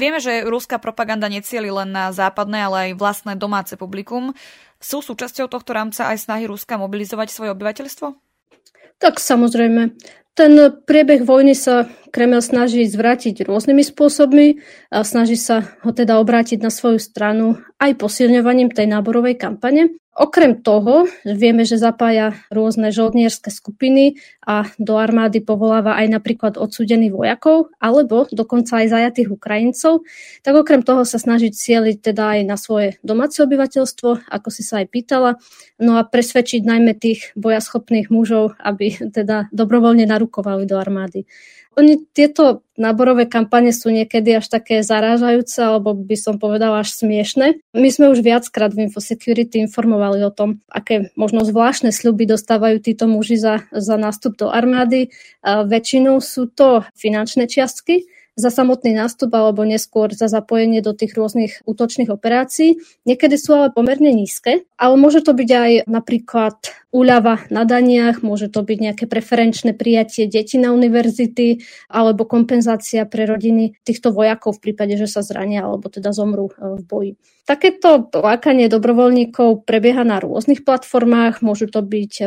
Vieme, 0.00 0.16
že 0.16 0.48
ruská 0.48 0.80
propaganda 0.80 1.28
necieli 1.28 1.68
len 1.68 1.92
na 1.92 2.08
západné, 2.08 2.64
ale 2.64 2.76
aj 2.88 2.90
vlastné 2.96 3.36
domáce 3.36 3.76
publikum. 3.76 4.32
Sú 4.80 5.04
súčasťou 5.04 5.52
tohto 5.52 5.76
rámca 5.76 6.08
aj 6.08 6.24
snahy 6.24 6.48
Ruska 6.48 6.80
mobilizovať 6.80 7.28
svoje 7.28 7.52
obyvateľstvo? 7.52 8.16
Tak 8.96 9.20
samozrejme. 9.20 9.92
Ten 10.32 10.52
priebeh 10.88 11.20
vojny 11.20 11.52
sa 11.52 11.84
Kreml 12.10 12.42
snaží 12.42 12.82
zvrátiť 12.90 13.46
rôznymi 13.46 13.86
spôsobmi 13.86 14.58
a 14.90 15.06
snaží 15.06 15.38
sa 15.38 15.64
ho 15.86 15.90
teda 15.94 16.18
obrátiť 16.18 16.58
na 16.58 16.68
svoju 16.68 16.98
stranu 16.98 17.62
aj 17.78 17.96
posilňovaním 17.96 18.74
tej 18.74 18.90
náborovej 18.90 19.38
kampane. 19.38 19.94
Okrem 20.10 20.60
toho 20.60 21.08
vieme, 21.22 21.64
že 21.64 21.80
zapája 21.80 22.36
rôzne 22.52 22.92
žoldnierské 22.92 23.48
skupiny 23.48 24.20
a 24.42 24.68
do 24.76 24.98
armády 25.00 25.40
povoláva 25.40 25.96
aj 25.96 26.12
napríklad 26.12 26.60
odsúdených 26.60 27.14
vojakov 27.14 27.72
alebo 27.80 28.28
dokonca 28.28 28.84
aj 28.84 28.90
zajatých 28.90 29.32
Ukrajincov. 29.32 30.04
Tak 30.44 30.52
okrem 30.60 30.84
toho 30.84 31.08
sa 31.08 31.16
snaží 31.16 31.54
cieliť 31.54 32.12
teda 32.12 32.36
aj 32.36 32.40
na 32.42 32.60
svoje 32.60 33.00
domáce 33.00 33.40
obyvateľstvo, 33.40 34.28
ako 34.28 34.48
si 34.52 34.60
sa 34.60 34.84
aj 34.84 34.92
pýtala, 34.92 35.40
no 35.80 35.96
a 35.96 36.04
presvedčiť 36.04 36.68
najmä 36.68 37.00
tých 37.00 37.32
bojaschopných 37.38 38.12
mužov, 38.12 38.58
aby 38.60 38.98
teda 39.14 39.48
dobrovoľne 39.54 40.04
narukovali 40.04 40.68
do 40.68 40.76
armády. 40.76 41.24
Oni 41.78 42.02
tieto 42.10 42.66
náborové 42.74 43.30
kampane 43.30 43.70
sú 43.70 43.94
niekedy 43.94 44.42
až 44.42 44.50
také 44.50 44.82
zarážajúce, 44.82 45.62
alebo 45.62 45.94
by 45.94 46.16
som 46.18 46.34
povedala 46.42 46.82
až 46.82 46.90
smiešne. 46.98 47.62
My 47.70 47.88
sme 47.94 48.10
už 48.10 48.26
viackrát 48.26 48.74
v 48.74 48.90
Infosecurity 48.90 49.62
informovali 49.62 50.26
o 50.26 50.34
tom, 50.34 50.58
aké 50.66 51.14
možno 51.14 51.46
zvláštne 51.46 51.94
sľuby 51.94 52.26
dostávajú 52.26 52.82
títo 52.82 53.06
muži 53.06 53.38
za, 53.38 53.70
za 53.70 53.94
nástup 53.94 54.34
do 54.34 54.50
armády. 54.50 55.14
A 55.46 55.62
väčšinou 55.62 56.18
sú 56.18 56.50
to 56.50 56.82
finančné 56.98 57.46
čiastky, 57.46 58.10
za 58.40 58.48
samotný 58.48 58.96
nástup 58.96 59.30
alebo 59.36 59.62
neskôr 59.68 60.10
za 60.16 60.26
zapojenie 60.26 60.80
do 60.80 60.96
tých 60.96 61.12
rôznych 61.12 61.60
útočných 61.68 62.08
operácií. 62.08 62.80
Niekedy 63.04 63.36
sú 63.36 63.54
ale 63.54 63.68
pomerne 63.68 64.10
nízke, 64.16 64.64
ale 64.80 64.94
môže 64.96 65.20
to 65.20 65.36
byť 65.36 65.50
aj 65.52 65.70
napríklad 65.84 66.56
úľava 66.90 67.46
na 67.54 67.62
daniach, 67.62 68.24
môže 68.24 68.50
to 68.50 68.66
byť 68.66 68.78
nejaké 68.80 69.04
preferenčné 69.06 69.76
prijatie 69.76 70.26
detí 70.26 70.58
na 70.58 70.74
univerzity 70.74 71.62
alebo 71.86 72.26
kompenzácia 72.26 73.06
pre 73.06 73.28
rodiny 73.28 73.78
týchto 73.86 74.10
vojakov 74.10 74.58
v 74.58 74.72
prípade, 74.72 74.98
že 74.98 75.06
sa 75.06 75.22
zrania 75.22 75.68
alebo 75.68 75.86
teda 75.86 76.10
zomrú 76.10 76.50
e, 76.50 76.80
v 76.80 76.82
boji. 76.82 77.12
Takéto 77.50 78.06
lákanie 78.14 78.70
dobrovoľníkov 78.70 79.66
prebieha 79.66 80.06
na 80.06 80.22
rôznych 80.22 80.62
platformách, 80.62 81.42
môžu 81.42 81.66
to 81.66 81.82
byť 81.82 82.12
e, 82.22 82.24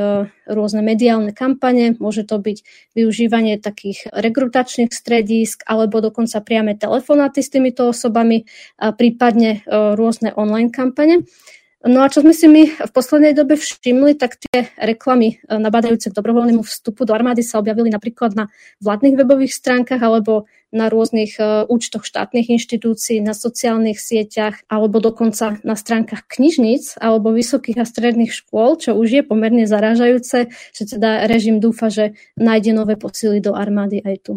rôzne 0.52 0.84
mediálne 0.84 1.32
kampane, 1.32 1.96
môže 1.96 2.28
to 2.28 2.44
byť 2.44 2.60
využívanie 2.92 3.56
takých 3.56 4.12
rekrutačných 4.12 4.92
stredísk 4.92 5.64
alebo 5.64 6.04
dokonca 6.04 6.44
priame 6.44 6.76
telefonáty 6.76 7.40
s 7.40 7.56
týmito 7.56 7.88
osobami, 7.88 8.44
prípadne 8.76 9.64
e, 9.64 9.96
rôzne 9.96 10.36
online 10.36 10.76
kampane. 10.76 11.24
No 11.84 12.00
a 12.00 12.08
čo 12.08 12.24
sme 12.24 12.32
si 12.32 12.48
my 12.48 12.80
v 12.80 12.92
poslednej 12.96 13.36
dobe 13.36 13.60
všimli, 13.60 14.16
tak 14.16 14.40
tie 14.40 14.72
reklamy 14.80 15.36
e, 15.36 15.60
nabádajúce 15.60 16.08
k 16.08 16.16
dobrovoľnému 16.16 16.64
vstupu 16.64 17.04
do 17.04 17.12
armády 17.12 17.44
sa 17.44 17.60
objavili 17.60 17.92
napríklad 17.92 18.40
na 18.40 18.48
vládnych 18.80 19.20
webových 19.20 19.52
stránkach 19.52 20.00
alebo 20.00 20.48
na 20.72 20.88
rôznych 20.88 21.36
e, 21.36 21.68
účtoch 21.68 22.08
štátnych 22.08 22.48
inštitúcií, 22.56 23.20
na 23.20 23.36
sociálnych 23.36 24.00
sieťach 24.00 24.64
alebo 24.72 25.04
dokonca 25.04 25.60
na 25.68 25.76
stránkach 25.76 26.24
knižníc 26.32 26.96
alebo 27.04 27.36
vysokých 27.36 27.84
a 27.84 27.84
stredných 27.84 28.32
škôl, 28.32 28.80
čo 28.80 28.96
už 28.96 29.20
je 29.20 29.24
pomerne 29.28 29.68
zarážajúce, 29.68 30.56
že 30.72 30.84
teda 30.88 31.28
režim 31.28 31.60
dúfa, 31.60 31.92
že 31.92 32.16
nájde 32.40 32.72
nové 32.72 32.96
posily 32.96 33.44
do 33.44 33.60
armády 33.60 34.00
aj 34.00 34.16
tu. 34.24 34.34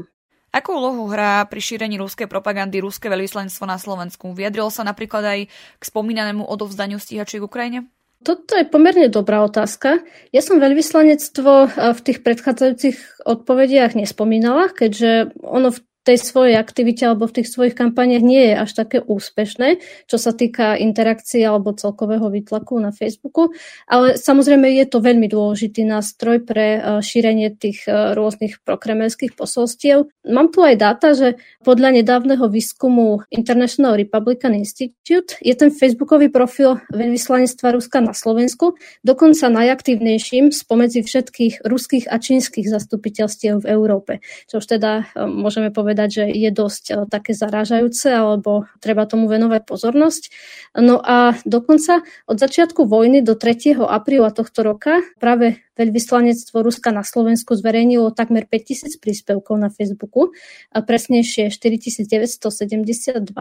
Akú 0.57 0.73
úlohu 0.73 1.13
hrá 1.13 1.45
pri 1.45 1.61
šírení 1.61 2.01
ruskej 2.01 2.33
propagandy 2.33 2.81
ruské 2.81 3.13
veľvyslanectvo 3.13 3.69
na 3.69 3.77
Slovensku? 3.77 4.33
Vyjadrilo 4.33 4.73
sa 4.73 4.89
napríklad 4.89 5.21
aj 5.21 5.41
k 5.53 5.83
spomínanému 5.85 6.49
odovzdaniu 6.49 6.97
stíhačiek 6.97 7.45
Ukrajine? 7.45 7.93
Toto 8.25 8.57
je 8.57 8.65
pomerne 8.65 9.13
dobrá 9.13 9.45
otázka. 9.45 10.01
Ja 10.33 10.41
som 10.41 10.57
veľvyslanectvo 10.57 11.53
eh, 11.69 11.93
v 11.93 12.01
tých 12.01 12.25
predchádzajúcich 12.25 13.29
odpovediach 13.29 14.01
nespomínala, 14.01 14.73
keďže 14.73 15.37
ono 15.45 15.77
v 15.77 15.85
tej 16.07 16.23
svojej 16.23 16.55
aktivite 16.55 17.03
alebo 17.03 17.27
v 17.27 17.43
tých 17.43 17.51
svojich 17.51 17.75
kampaniach 17.75 18.23
nie 18.23 18.55
je 18.55 18.55
až 18.55 18.71
také 18.79 19.03
úspešné, 19.03 19.83
čo 20.07 20.17
sa 20.23 20.31
týka 20.31 20.79
interakcie 20.79 21.43
alebo 21.43 21.75
celkového 21.75 22.31
výtlaku 22.31 22.79
na 22.79 22.95
Facebooku. 22.95 23.51
Ale 23.91 24.15
samozrejme 24.15 24.71
je 24.79 24.87
to 24.87 25.03
veľmi 25.03 25.27
dôležitý 25.27 25.83
nástroj 25.83 26.47
pre 26.47 26.79
e, 26.79 26.81
šírenie 27.03 27.51
tých 27.59 27.91
e, 27.91 28.15
rôznych 28.15 28.63
prokremelských 28.63 29.35
posolstiev. 29.35 30.07
Mám 30.23 30.55
tu 30.55 30.63
aj 30.63 30.79
dáta, 30.79 31.19
že 31.19 31.43
podľa 31.67 31.99
nedávneho 31.99 32.47
výskumu 32.47 33.27
International 33.35 33.99
Republican 33.99 34.55
Institute 34.55 35.35
je 35.43 35.55
ten 35.59 35.75
facebookový 35.75 36.31
profil 36.31 36.79
veľvyslanectva 36.95 37.75
Ruska 37.75 37.99
na 37.99 38.15
Slovensku 38.15 38.79
dokonca 39.03 39.51
najaktívnejším 39.51 40.55
spomedzi 40.55 41.03
všetkých 41.03 41.67
ruských 41.67 42.07
a 42.07 42.23
čínskych 42.23 42.71
zastupiteľstiev 42.71 43.67
v 43.67 43.71
Európe. 43.75 44.13
Čo 44.47 44.63
už 44.63 44.67
teda 44.79 45.11
e, 45.11 45.27
môžeme 45.27 45.75
povedať 45.75 45.96
povedať, 45.97 46.11
že 46.13 46.25
je 46.29 46.51
dosť 46.53 46.85
eh, 46.93 46.97
také 47.09 47.33
zarážajúce 47.33 48.13
alebo 48.13 48.69
treba 48.85 49.09
tomu 49.09 49.33
venovať 49.33 49.65
pozornosť. 49.65 50.29
No 50.77 51.01
a 51.01 51.33
dokonca 51.49 52.05
od 52.29 52.37
začiatku 52.37 52.85
vojny 52.85 53.25
do 53.25 53.33
3. 53.33 53.81
apríla 53.81 54.29
tohto 54.29 54.61
roka 54.61 55.01
práve 55.17 55.65
veľvyslanectvo 55.81 56.61
Ruska 56.61 56.93
na 56.93 57.01
Slovensku 57.01 57.57
zverejnilo 57.57 58.13
takmer 58.13 58.45
5000 58.45 59.01
príspevkov 59.01 59.57
na 59.57 59.73
Facebooku, 59.73 60.37
a 60.73 60.85
presnejšie 60.85 61.49
4972. 61.49 63.33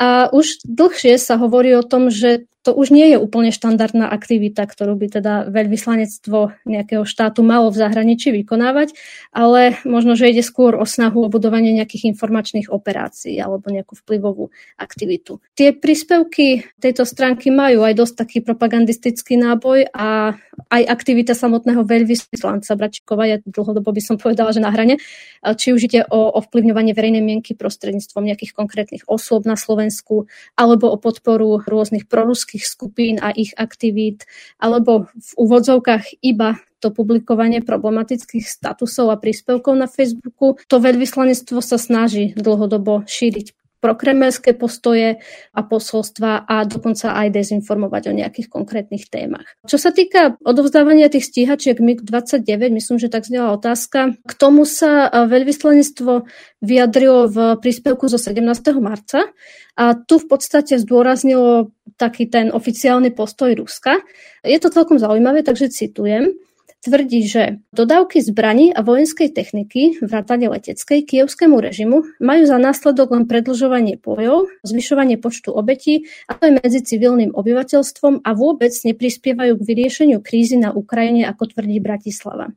A 0.00 0.32
už 0.32 0.46
dlhšie 0.64 1.20
sa 1.20 1.36
hovorí 1.36 1.76
o 1.76 1.84
tom, 1.84 2.08
že 2.08 2.48
to 2.62 2.70
už 2.74 2.94
nie 2.94 3.10
je 3.10 3.18
úplne 3.18 3.50
štandardná 3.50 4.06
aktivita, 4.10 4.66
ktorú 4.66 4.94
by 4.94 5.06
teda 5.18 5.34
veľvyslanectvo 5.50 6.62
nejakého 6.66 7.02
štátu 7.02 7.42
malo 7.42 7.70
v 7.74 7.80
zahraničí 7.82 8.30
vykonávať, 8.30 8.94
ale 9.34 9.78
možno, 9.82 10.14
že 10.14 10.30
ide 10.30 10.46
skôr 10.46 10.78
o 10.78 10.86
snahu 10.86 11.26
o 11.26 11.32
budovanie 11.32 11.74
nejakých 11.74 12.14
informačných 12.14 12.70
operácií 12.70 13.34
alebo 13.38 13.70
nejakú 13.70 13.98
vplyvovú 13.98 14.54
aktivitu. 14.78 15.42
Tie 15.58 15.74
príspevky 15.74 16.66
tejto 16.78 17.02
stránky 17.02 17.50
majú 17.50 17.82
aj 17.82 17.94
dosť 17.98 18.14
taký 18.14 18.38
propagandistický 18.46 19.34
náboj 19.38 19.90
a 19.90 20.38
aj 20.68 20.82
aktivita 20.84 21.32
samotného 21.32 21.82
veľvyslanca 21.82 22.72
Bračikova 22.76 23.24
je 23.28 23.36
dlhodobo 23.48 23.90
by 23.92 24.02
som 24.04 24.16
povedala, 24.20 24.52
že 24.52 24.60
na 24.60 24.68
hrane, 24.68 25.00
či 25.42 25.72
už 25.72 25.88
ide 25.88 26.04
o 26.08 26.28
ovplyvňovanie 26.38 26.92
verejnej 26.92 27.24
mienky 27.24 27.56
prostredníctvom 27.56 28.24
nejakých 28.24 28.52
konkrétnych 28.52 29.02
osôb 29.08 29.48
na 29.48 29.56
Slovensku 29.56 30.28
alebo 30.54 30.92
o 30.92 31.00
podporu 31.00 31.64
rôznych 31.64 32.06
proruských 32.06 32.51
politických 32.52 32.64
skupín 32.68 33.16
a 33.24 33.32
ich 33.32 33.56
aktivít, 33.56 34.28
alebo 34.60 35.08
v 35.16 35.30
úvodzovkách 35.40 36.20
iba 36.20 36.60
to 36.84 36.92
publikovanie 36.92 37.64
problematických 37.64 38.44
statusov 38.44 39.08
a 39.08 39.16
príspevkov 39.16 39.72
na 39.78 39.88
Facebooku. 39.88 40.60
To 40.68 40.76
veľvyslanectvo 40.82 41.62
sa 41.62 41.78
snaží 41.78 42.36
dlhodobo 42.36 43.08
šíriť 43.08 43.61
prokremelské 43.82 44.54
postoje 44.54 45.18
a 45.50 45.60
posolstva 45.66 46.46
a 46.46 46.62
dokonca 46.62 47.18
aj 47.18 47.34
dezinformovať 47.34 48.02
o 48.08 48.12
nejakých 48.14 48.46
konkrétnych 48.46 49.10
témach. 49.10 49.58
Čo 49.66 49.82
sa 49.82 49.90
týka 49.90 50.38
odovzdávania 50.46 51.10
tých 51.10 51.26
stíhačiek 51.26 51.82
MiG-29, 51.82 52.70
myslím, 52.70 52.96
že 53.02 53.10
tak 53.10 53.26
znela 53.26 53.58
otázka. 53.58 54.14
K 54.22 54.32
tomu 54.38 54.62
sa 54.62 55.10
veľvyslanectvo 55.10 56.30
vyjadrilo 56.62 57.26
v 57.26 57.36
príspevku 57.58 58.06
zo 58.06 58.22
17. 58.22 58.38
marca 58.78 59.26
a 59.74 59.98
tu 59.98 60.22
v 60.22 60.30
podstate 60.30 60.78
zdôraznilo 60.78 61.74
taký 61.98 62.30
ten 62.30 62.54
oficiálny 62.54 63.10
postoj 63.10 63.50
Ruska. 63.58 63.98
Je 64.46 64.62
to 64.62 64.70
celkom 64.70 65.02
zaujímavé, 65.02 65.42
takže 65.42 65.74
citujem 65.74 66.38
tvrdí, 66.82 67.30
že 67.30 67.62
dodávky 67.70 68.18
zbraní 68.18 68.74
a 68.74 68.82
vojenskej 68.82 69.30
techniky, 69.30 70.02
vrátane 70.02 70.50
leteckej, 70.50 71.06
kievskému 71.06 71.56
režimu 71.62 72.02
majú 72.18 72.42
za 72.42 72.58
následok 72.58 73.14
len 73.14 73.24
predlžovanie 73.30 74.02
bojov, 74.02 74.50
zvyšovanie 74.66 75.16
počtu 75.22 75.54
obetí 75.54 76.10
a 76.26 76.34
to 76.34 76.50
aj 76.50 76.52
medzi 76.58 76.82
civilným 76.82 77.30
obyvateľstvom 77.32 78.26
a 78.26 78.30
vôbec 78.34 78.74
neprispievajú 78.74 79.54
k 79.56 79.66
vyriešeniu 79.66 80.18
krízy 80.18 80.58
na 80.58 80.74
Ukrajine, 80.74 81.30
ako 81.30 81.54
tvrdí 81.54 81.78
Bratislava. 81.78 82.50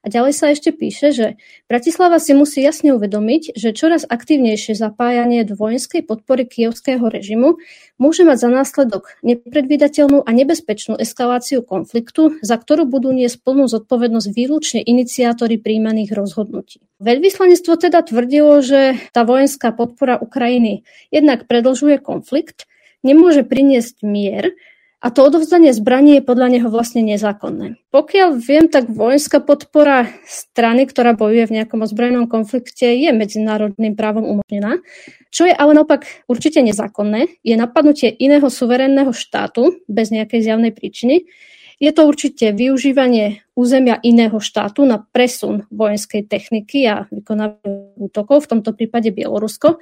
A 0.00 0.08
ďalej 0.08 0.32
sa 0.32 0.48
ešte 0.48 0.72
píše, 0.72 1.12
že 1.12 1.26
Bratislava 1.68 2.16
si 2.16 2.32
musí 2.32 2.64
jasne 2.64 2.96
uvedomiť, 2.96 3.52
že 3.52 3.76
čoraz 3.76 4.08
aktívnejšie 4.08 4.72
zapájanie 4.72 5.44
do 5.44 5.52
vojenskej 5.60 6.08
podpory 6.08 6.48
kievského 6.48 7.04
režimu 7.04 7.60
môže 8.00 8.24
mať 8.24 8.38
za 8.40 8.48
následok 8.48 9.12
nepredvídateľnú 9.20 10.24
a 10.24 10.30
nebezpečnú 10.32 10.96
eskaláciu 10.96 11.60
konfliktu, 11.60 12.40
za 12.40 12.56
ktorú 12.56 12.88
budú 12.88 13.12
niesť 13.12 13.44
plnú 13.44 13.68
zodpovednosť 13.68 14.28
výlučne 14.32 14.80
iniciátori 14.80 15.60
príjmaných 15.60 16.16
rozhodnutí. 16.16 16.80
Veľvyslanectvo 17.04 17.76
teda 17.76 18.00
tvrdilo, 18.00 18.64
že 18.64 18.96
tá 19.12 19.28
vojenská 19.28 19.76
podpora 19.76 20.16
Ukrajiny 20.16 20.88
jednak 21.12 21.44
predlžuje 21.44 22.00
konflikt, 22.00 22.64
nemôže 23.04 23.44
priniesť 23.44 24.00
mier 24.00 24.56
a 25.00 25.08
to 25.08 25.24
odovzdanie 25.24 25.72
zbraní 25.72 26.20
je 26.20 26.28
podľa 26.28 26.52
neho 26.52 26.68
vlastne 26.68 27.00
nezákonné. 27.00 27.80
Pokiaľ 27.88 28.36
viem, 28.36 28.68
tak 28.68 28.92
vojenská 28.92 29.40
podpora 29.40 30.12
strany, 30.28 30.84
ktorá 30.84 31.16
bojuje 31.16 31.48
v 31.48 31.56
nejakom 31.56 31.80
ozbrojenom 31.80 32.28
konflikte, 32.28 32.84
je 32.84 33.08
medzinárodným 33.08 33.96
právom 33.96 34.28
umožnená. 34.28 34.84
Čo 35.32 35.48
je 35.48 35.56
ale 35.56 35.72
naopak 35.72 36.04
určite 36.28 36.60
nezákonné, 36.60 37.40
je 37.40 37.56
napadnutie 37.56 38.12
iného 38.12 38.44
suverénneho 38.52 39.16
štátu 39.16 39.80
bez 39.88 40.12
nejakej 40.12 40.44
zjavnej 40.44 40.76
príčiny. 40.76 41.24
Je 41.80 41.96
to 41.96 42.04
určite 42.04 42.52
využívanie 42.52 43.40
územia 43.56 43.96
iného 44.04 44.36
štátu 44.36 44.84
na 44.84 45.00
presun 45.00 45.64
vojenskej 45.72 46.28
techniky 46.28 46.84
a 46.84 47.08
vykonávanie 47.08 47.96
útokov, 47.96 48.44
v 48.44 48.50
tomto 48.52 48.76
prípade 48.76 49.08
Bielorusko, 49.16 49.80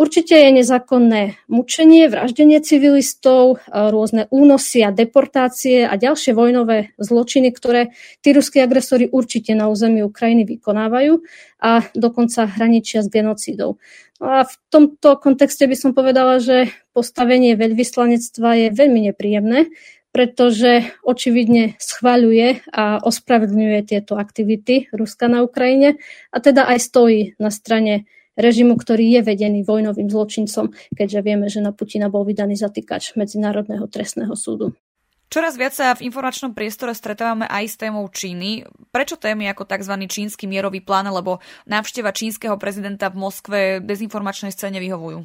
Určite 0.00 0.32
je 0.32 0.64
nezákonné 0.64 1.44
mučenie, 1.52 2.08
vraždenie 2.08 2.64
civilistov, 2.64 3.60
rôzne 3.68 4.32
únosy 4.32 4.80
a 4.80 4.96
deportácie 4.96 5.84
a 5.84 5.92
ďalšie 6.00 6.32
vojnové 6.32 6.96
zločiny, 6.96 7.52
ktoré 7.52 7.92
tí 8.24 8.32
ruskí 8.32 8.64
agresori 8.64 9.12
určite 9.12 9.52
na 9.52 9.68
území 9.68 10.00
Ukrajiny 10.00 10.48
vykonávajú 10.48 11.20
a 11.60 11.84
dokonca 11.92 12.48
hraničia 12.48 13.04
s 13.04 13.12
genocídou. 13.12 13.76
No 14.24 14.40
a 14.40 14.48
v 14.48 14.54
tomto 14.72 15.20
kontexte 15.20 15.68
by 15.68 15.76
som 15.76 15.92
povedala, 15.92 16.40
že 16.40 16.72
postavenie 16.96 17.52
veľvyslanectva 17.60 18.56
je 18.56 18.68
veľmi 18.72 19.12
nepríjemné, 19.12 19.68
pretože 20.16 20.96
očividne 21.04 21.76
schvaľuje 21.76 22.72
a 22.72 23.04
ospravedlňuje 23.04 23.78
tieto 23.84 24.16
aktivity 24.16 24.88
Ruska 24.96 25.28
na 25.28 25.44
Ukrajine 25.44 26.00
a 26.32 26.40
teda 26.40 26.72
aj 26.72 26.78
stojí 26.88 27.20
na 27.36 27.52
strane 27.52 28.08
režimu, 28.38 28.78
ktorý 28.78 29.18
je 29.18 29.20
vedený 29.26 29.66
vojnovým 29.66 30.10
zločincom, 30.10 30.70
keďže 30.94 31.20
vieme, 31.22 31.46
že 31.50 31.64
na 31.64 31.70
Putina 31.74 32.12
bol 32.12 32.22
vydaný 32.26 32.58
zatýkač 32.58 33.14
Medzinárodného 33.16 33.86
trestného 33.86 34.34
súdu. 34.34 34.74
Čoraz 35.30 35.54
viac 35.54 35.70
sa 35.70 35.94
v 35.94 36.10
informačnom 36.10 36.58
priestore 36.58 36.90
stretávame 36.90 37.46
aj 37.46 37.64
s 37.70 37.78
témou 37.78 38.02
Číny. 38.10 38.66
Prečo 38.90 39.14
témy 39.14 39.46
ako 39.54 39.62
tzv. 39.62 39.94
čínsky 40.10 40.50
mierový 40.50 40.82
plán 40.82 41.06
alebo 41.06 41.38
návšteva 41.70 42.10
čínskeho 42.10 42.58
prezidenta 42.58 43.06
v 43.14 43.30
Moskve 43.30 43.58
dezinformačnej 43.78 44.50
scéne 44.50 44.82
vyhovujú? 44.82 45.22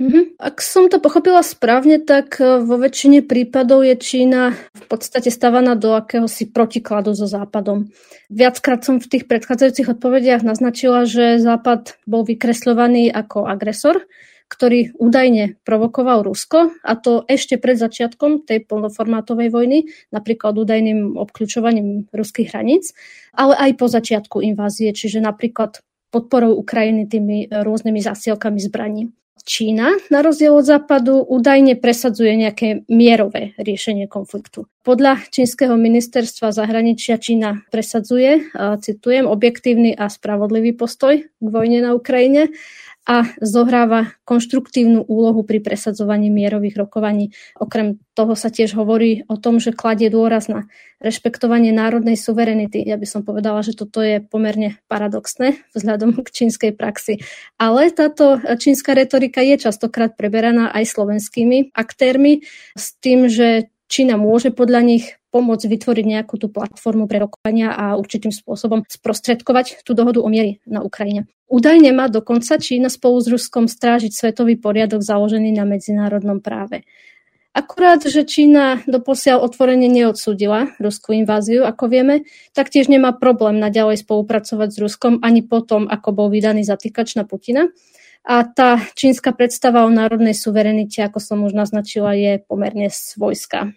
Mm-hmm. 0.00 0.40
Ak 0.40 0.64
som 0.64 0.88
to 0.88 0.96
pochopila 1.04 1.44
správne, 1.44 2.00
tak 2.00 2.40
e, 2.40 2.64
vo 2.64 2.80
väčšine 2.80 3.28
prípadov 3.28 3.84
je 3.84 3.92
Čína 4.00 4.56
v 4.72 4.84
podstate 4.88 5.28
stavaná 5.28 5.76
do 5.76 5.92
akéhosi 5.92 6.48
protikladu 6.48 7.12
so 7.12 7.28
Západom. 7.28 7.92
Viackrát 8.32 8.80
som 8.80 8.96
v 8.96 9.10
tých 9.12 9.28
predchádzajúcich 9.28 9.92
odpovediach 9.92 10.48
naznačila, 10.48 11.04
že 11.04 11.36
Západ 11.36 12.00
bol 12.08 12.24
vykresľovaný 12.24 13.12
ako 13.12 13.44
agresor, 13.44 14.08
ktorý 14.48 14.96
údajne 14.96 15.60
provokoval 15.60 16.24
Rusko, 16.24 16.72
a 16.80 16.92
to 16.96 17.28
ešte 17.28 17.60
pred 17.60 17.76
začiatkom 17.76 18.48
tej 18.48 18.64
plnoformátovej 18.64 19.48
vojny, 19.52 19.92
napríklad 20.08 20.56
údajným 20.56 21.20
obklúčovaním 21.20 22.08
ruských 22.12 22.48
hraníc, 22.52 22.96
ale 23.36 23.56
aj 23.60 23.70
po 23.76 23.92
začiatku 23.92 24.40
invázie, 24.40 24.92
čiže 24.92 25.20
napríklad 25.20 25.84
podporou 26.12 26.56
Ukrajiny 26.56 27.08
tými 27.08 27.48
rôznymi 27.48 28.00
zasielkami 28.00 28.60
zbraní. 28.60 29.12
Čína, 29.42 29.98
na 30.10 30.22
rozdiel 30.22 30.54
od 30.54 30.62
západu, 30.62 31.18
údajne 31.26 31.74
presadzuje 31.74 32.38
nejaké 32.38 32.86
mierové 32.86 33.58
riešenie 33.58 34.06
konfliktu. 34.06 34.70
Podľa 34.86 35.26
čínskeho 35.30 35.74
ministerstva 35.74 36.54
zahraničia 36.54 37.18
Čína 37.18 37.66
presadzuje, 37.70 38.54
citujem, 38.82 39.26
objektívny 39.26 39.98
a 39.98 40.06
spravodlivý 40.06 40.78
postoj 40.78 41.22
k 41.22 41.46
vojne 41.46 41.82
na 41.82 41.94
Ukrajine 41.94 42.54
a 43.02 43.26
zohráva 43.42 44.14
konštruktívnu 44.22 45.02
úlohu 45.10 45.42
pri 45.42 45.58
presadzovaní 45.58 46.30
mierových 46.30 46.86
rokovaní. 46.86 47.34
Okrem 47.58 47.98
toho 48.14 48.38
sa 48.38 48.46
tiež 48.46 48.78
hovorí 48.78 49.26
o 49.26 49.34
tom, 49.34 49.58
že 49.58 49.74
kladie 49.74 50.06
dôraz 50.06 50.46
na 50.46 50.70
rešpektovanie 51.02 51.74
národnej 51.74 52.14
suverenity. 52.14 52.78
Ja 52.78 52.94
by 52.94 53.06
som 53.10 53.26
povedala, 53.26 53.66
že 53.66 53.74
toto 53.74 53.98
je 53.98 54.22
pomerne 54.22 54.78
paradoxné 54.86 55.58
vzhľadom 55.74 56.22
k 56.22 56.28
čínskej 56.30 56.78
praxi. 56.78 57.18
Ale 57.58 57.90
táto 57.90 58.38
čínska 58.38 58.94
retorika 58.94 59.42
je 59.42 59.58
častokrát 59.58 60.14
preberaná 60.14 60.70
aj 60.70 60.86
slovenskými 60.86 61.74
aktérmi 61.74 62.46
s 62.78 62.94
tým, 63.02 63.26
že 63.26 63.66
Čína 63.92 64.16
môže 64.16 64.48
podľa 64.56 64.80
nich 64.88 65.20
pomôcť 65.36 65.68
vytvoriť 65.68 66.06
nejakú 66.08 66.40
tú 66.40 66.48
platformu 66.48 67.04
pre 67.04 67.28
rokovania 67.28 67.76
a 67.76 68.00
určitým 68.00 68.32
spôsobom 68.32 68.88
sprostredkovať 68.88 69.84
tú 69.84 69.92
dohodu 69.92 70.24
o 70.24 70.32
miery 70.32 70.64
na 70.64 70.80
Ukrajine. 70.80 71.28
Údajne 71.52 71.92
má 71.92 72.08
dokonca 72.08 72.56
Čína 72.56 72.88
spolu 72.88 73.20
s 73.20 73.28
Ruskom 73.28 73.68
strážiť 73.68 74.16
svetový 74.16 74.56
poriadok 74.56 75.04
založený 75.04 75.52
na 75.52 75.68
medzinárodnom 75.68 76.40
práve. 76.40 76.88
Akurát, 77.52 78.00
že 78.00 78.24
Čína 78.24 78.80
doposiaľ 78.88 79.44
otvorene 79.44 79.92
neodsúdila 79.92 80.72
ruskú 80.80 81.12
inváziu, 81.12 81.68
ako 81.68 81.92
vieme, 81.92 82.24
taktiež 82.56 82.88
nemá 82.88 83.12
problém 83.12 83.60
naďalej 83.60 84.08
spolupracovať 84.08 84.72
s 84.72 84.80
Ruskom 84.80 85.20
ani 85.20 85.44
potom, 85.44 85.84
ako 85.84 86.16
bol 86.16 86.28
vydaný 86.32 86.64
zatýkač 86.64 87.12
na 87.12 87.28
Putina. 87.28 87.68
A 88.24 88.48
tá 88.48 88.80
čínska 88.96 89.36
predstava 89.36 89.84
o 89.84 89.92
národnej 89.92 90.32
suverenite, 90.32 91.04
ako 91.04 91.20
som 91.20 91.44
už 91.44 91.52
naznačila, 91.52 92.16
je 92.16 92.40
pomerne 92.40 92.88
svojská. 92.88 93.76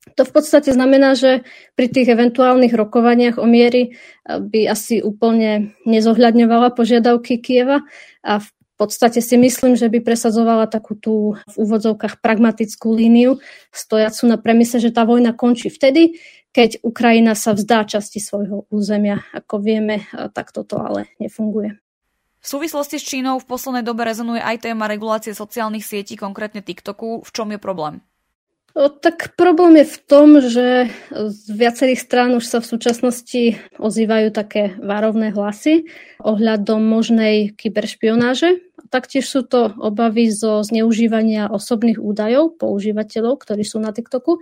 To 0.00 0.24
v 0.24 0.32
podstate 0.32 0.72
znamená, 0.72 1.12
že 1.12 1.44
pri 1.76 1.92
tých 1.92 2.08
eventuálnych 2.08 2.72
rokovaniach 2.72 3.36
o 3.36 3.44
miery 3.44 3.92
eh, 3.92 4.40
by 4.40 4.72
asi 4.72 5.04
úplne 5.04 5.76
nezohľadňovala 5.84 6.72
požiadavky 6.72 7.36
Kieva 7.36 7.84
a 8.24 8.40
v 8.40 8.50
podstate 8.80 9.20
si 9.20 9.36
myslím, 9.36 9.76
že 9.76 9.92
by 9.92 10.00
presadzovala 10.00 10.64
takú 10.64 10.96
tú 10.96 11.36
v 11.52 11.54
úvodzovkách 11.60 12.24
pragmatickú 12.24 12.96
líniu, 12.96 13.36
stojacu 13.76 14.24
na 14.24 14.40
premise, 14.40 14.80
že 14.80 14.88
tá 14.88 15.04
vojna 15.04 15.36
končí 15.36 15.68
vtedy, 15.68 16.16
keď 16.56 16.80
Ukrajina 16.80 17.36
sa 17.36 17.52
vzdá 17.52 17.84
časti 17.84 18.24
svojho 18.24 18.64
územia. 18.72 19.20
Ako 19.36 19.60
vieme, 19.60 20.08
eh, 20.08 20.32
tak 20.32 20.56
toto 20.56 20.80
ale 20.80 21.12
nefunguje. 21.20 21.76
V 22.40 22.46
súvislosti 22.48 22.96
s 22.96 23.04
Čínou 23.04 23.36
v 23.36 23.44
poslednej 23.44 23.84
dobe 23.84 24.00
rezonuje 24.08 24.40
aj 24.40 24.64
téma 24.64 24.88
regulácie 24.88 25.36
sociálnych 25.36 25.84
sietí, 25.84 26.16
konkrétne 26.16 26.64
TikToku. 26.64 27.20
V 27.20 27.30
čom 27.36 27.52
je 27.52 27.60
problém? 27.60 28.00
O, 28.70 28.86
tak 28.86 29.34
problém 29.34 29.82
je 29.82 29.86
v 29.90 29.98
tom, 30.06 30.28
že 30.38 30.86
z 31.10 31.42
viacerých 31.50 32.00
strán 32.00 32.30
už 32.38 32.46
sa 32.46 32.58
v 32.62 32.70
súčasnosti 32.70 33.42
ozývajú 33.82 34.30
také 34.30 34.78
varovné 34.78 35.34
hlasy 35.34 35.90
ohľadom 36.22 36.78
možnej 36.78 37.50
kyberšpionáže. 37.58 38.69
Taktiež 38.88 39.28
sú 39.28 39.44
to 39.44 39.76
obavy 39.76 40.32
zo 40.32 40.64
zneužívania 40.64 41.52
osobných 41.52 42.00
údajov 42.00 42.56
používateľov, 42.56 43.44
ktorí 43.44 43.62
sú 43.66 43.76
na 43.82 43.92
TikToku 43.92 44.40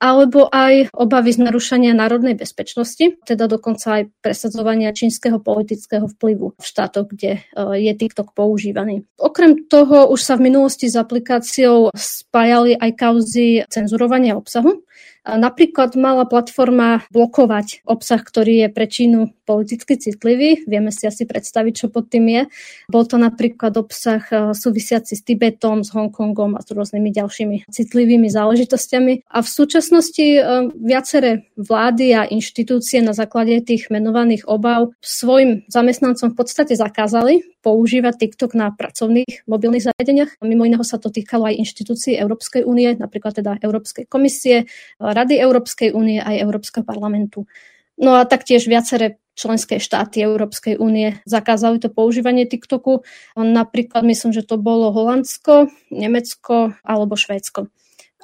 alebo 0.00 0.48
aj 0.48 0.96
obavy 0.96 1.36
z 1.36 1.44
narušania 1.44 1.92
národnej 1.92 2.32
bezpečnosti, 2.32 3.20
teda 3.28 3.44
dokonca 3.44 4.00
aj 4.00 4.02
presadzovania 4.24 4.96
čínskeho 4.96 5.44
politického 5.44 6.08
vplyvu 6.16 6.56
v 6.56 6.64
štátoch, 6.64 7.12
kde 7.12 7.36
e, 7.36 7.40
je 7.84 7.92
TikTok 7.92 8.32
používaný. 8.32 9.04
Okrem 9.20 9.68
toho 9.68 10.08
už 10.08 10.24
sa 10.24 10.40
v 10.40 10.48
minulosti 10.48 10.88
s 10.88 10.96
aplikáciou 10.96 11.92
spájali 11.92 12.80
aj 12.80 12.90
kauzy 12.96 13.60
cenzurovania 13.68 14.40
obsahu, 14.40 14.80
Napríklad 15.24 16.00
mala 16.00 16.24
platforma 16.24 17.04
blokovať 17.12 17.84
obsah, 17.84 18.20
ktorý 18.24 18.64
je 18.64 18.68
pre 18.72 18.86
Čínu 18.88 19.36
politicky 19.44 20.00
citlivý. 20.00 20.64
Vieme 20.64 20.88
si 20.88 21.04
asi 21.04 21.28
predstaviť, 21.28 21.72
čo 21.74 21.86
pod 21.92 22.08
tým 22.08 22.24
je. 22.30 22.42
Bol 22.88 23.04
to 23.04 23.20
napríklad 23.20 23.74
obsah 23.76 24.22
e, 24.30 24.56
súvisiaci 24.56 25.18
s 25.18 25.26
Tibetom, 25.26 25.82
s 25.84 25.90
Hongkongom 25.92 26.56
a 26.56 26.64
s 26.64 26.70
rôznymi 26.72 27.10
ďalšími 27.10 27.56
citlivými 27.68 28.30
záležitostiami. 28.30 29.28
A 29.28 29.38
v 29.44 29.48
súčasnosti 29.50 30.22
e, 30.22 30.40
viaceré 30.78 31.50
vlády 31.58 32.16
a 32.16 32.24
inštitúcie 32.24 33.04
na 33.04 33.12
základe 33.12 33.58
tých 33.60 33.92
menovaných 33.92 34.48
obav 34.48 34.94
svojim 35.02 35.66
zamestnancom 35.68 36.32
v 36.32 36.38
podstate 36.38 36.78
zakázali 36.78 37.44
používať 37.60 38.26
TikTok 38.26 38.56
na 38.56 38.72
pracovných 38.72 39.44
mobilných 39.44 39.92
zariadeniach. 39.92 40.40
Mimo 40.44 40.64
iného 40.64 40.84
sa 40.84 40.96
to 40.96 41.12
týkalo 41.12 41.48
aj 41.48 41.60
inštitúcií 41.60 42.16
Európskej 42.16 42.64
únie, 42.64 42.96
napríklad 42.96 43.36
teda 43.36 43.60
Európskej 43.60 44.08
komisie, 44.08 44.68
Rady 44.98 45.36
Európskej 45.40 45.92
únie 45.92 46.20
aj 46.20 46.40
Európskeho 46.40 46.84
parlamentu. 46.84 47.44
No 48.00 48.16
a 48.16 48.24
taktiež 48.24 48.64
viaceré 48.64 49.20
členské 49.36 49.76
štáty 49.76 50.24
Európskej 50.24 50.80
únie 50.80 51.20
zakázali 51.28 51.80
to 51.80 51.92
používanie 51.92 52.48
TikToku. 52.48 53.04
Napríklad 53.36 54.04
myslím, 54.08 54.32
že 54.32 54.44
to 54.44 54.56
bolo 54.56 54.92
Holandsko, 54.92 55.68
Nemecko 55.92 56.76
alebo 56.84 57.16
Švédsko 57.16 57.68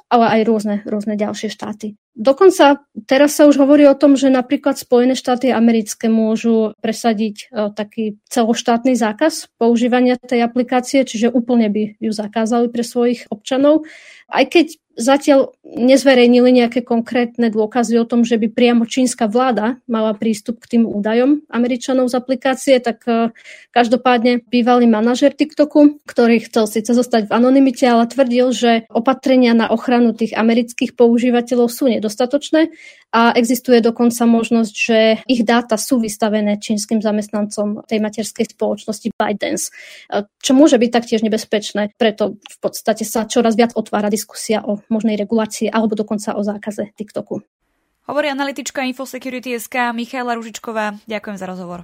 ale 0.07 0.25
aj 0.39 0.41
rôzne, 0.47 0.75
rôzne 0.87 1.19
ďalšie 1.19 1.51
štáty. 1.51 1.99
Dokonca 2.17 2.81
teraz 3.05 3.37
sa 3.37 3.45
už 3.45 3.61
hovorí 3.61 3.85
o 3.85 3.93
tom, 3.93 4.17
že 4.17 4.33
napríklad 4.33 4.73
Spojené 4.73 5.13
štáty 5.13 5.53
americké 5.53 6.09
môžu 6.09 6.73
presadiť 6.81 7.35
e, 7.53 7.69
taký 7.77 8.17
celoštátny 8.33 8.97
zákaz 8.97 9.53
používania 9.61 10.17
tej 10.17 10.41
aplikácie, 10.41 11.05
čiže 11.05 11.29
úplne 11.29 11.69
by 11.69 12.01
ju 12.01 12.09
zakázali 12.09 12.73
pre 12.73 12.81
svojich 12.81 13.29
občanov. 13.29 13.85
Aj 14.33 14.49
keď 14.49 14.81
zatiaľ 14.97 15.53
nezverejnili 15.61 16.49
nejaké 16.57 16.81
konkrétne 16.81 17.53
dôkazy 17.53 18.01
o 18.01 18.09
tom, 18.09 18.25
že 18.25 18.41
by 18.41 18.49
priamo 18.49 18.89
čínska 18.89 19.29
vláda 19.29 19.77
mala 19.85 20.17
prístup 20.17 20.57
k 20.57 20.75
tým 20.75 20.83
údajom 20.89 21.45
Američanov 21.53 22.09
z 22.09 22.17
aplikácie, 22.17 22.81
tak 22.81 23.05
e, 23.05 23.29
každopádne 23.69 24.41
bývalý 24.49 24.89
manažer 24.89 25.37
TikToku, 25.37 26.01
ktorý 26.01 26.41
chcel 26.49 26.65
síce 26.65 26.91
zostať 26.97 27.29
v 27.29 27.35
anonimite, 27.37 27.85
ale 27.85 28.09
tvrdil, 28.09 28.49
že 28.49 28.71
opatrenia 28.89 29.53
na 29.53 29.69
ochranu 29.69 30.17
tých 30.17 30.33
amerických 30.33 30.97
používateľov 30.97 31.69
sú 31.69 31.85
nedostatočné 31.85 32.06
a 33.11 33.33
existuje 33.35 33.79
dokonca 33.79 34.23
možnosť, 34.23 34.73
že 34.73 34.99
ich 35.27 35.41
dáta 35.47 35.75
sú 35.79 35.99
vystavené 35.99 36.59
čínskym 36.59 36.99
zamestnancom 36.99 37.83
tej 37.87 37.99
materskej 38.03 38.53
spoločnosti 38.55 39.11
ByteDance, 39.15 39.71
čo 40.43 40.51
môže 40.51 40.75
byť 40.75 40.91
taktiež 40.91 41.21
nebezpečné. 41.23 41.95
Preto 41.95 42.37
v 42.37 42.57
podstate 42.59 43.07
sa 43.07 43.27
čoraz 43.27 43.55
viac 43.55 43.73
otvára 43.73 44.11
diskusia 44.11 44.63
o 44.63 44.83
možnej 44.91 45.15
regulácii 45.15 45.71
alebo 45.71 45.95
dokonca 45.95 46.35
o 46.35 46.41
zákaze 46.43 46.91
TikToku. 46.93 47.41
Hovorí 48.07 48.31
analytička 48.31 48.87
Infosecurity 48.87 49.59
SK 49.59 49.91
Michaela 49.91 50.35
Ružičková. 50.39 50.95
Ďakujem 51.11 51.37
za 51.39 51.45
rozhovor. 51.47 51.83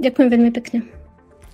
Ďakujem 0.00 0.28
veľmi 0.30 0.50
pekne. 0.54 1.07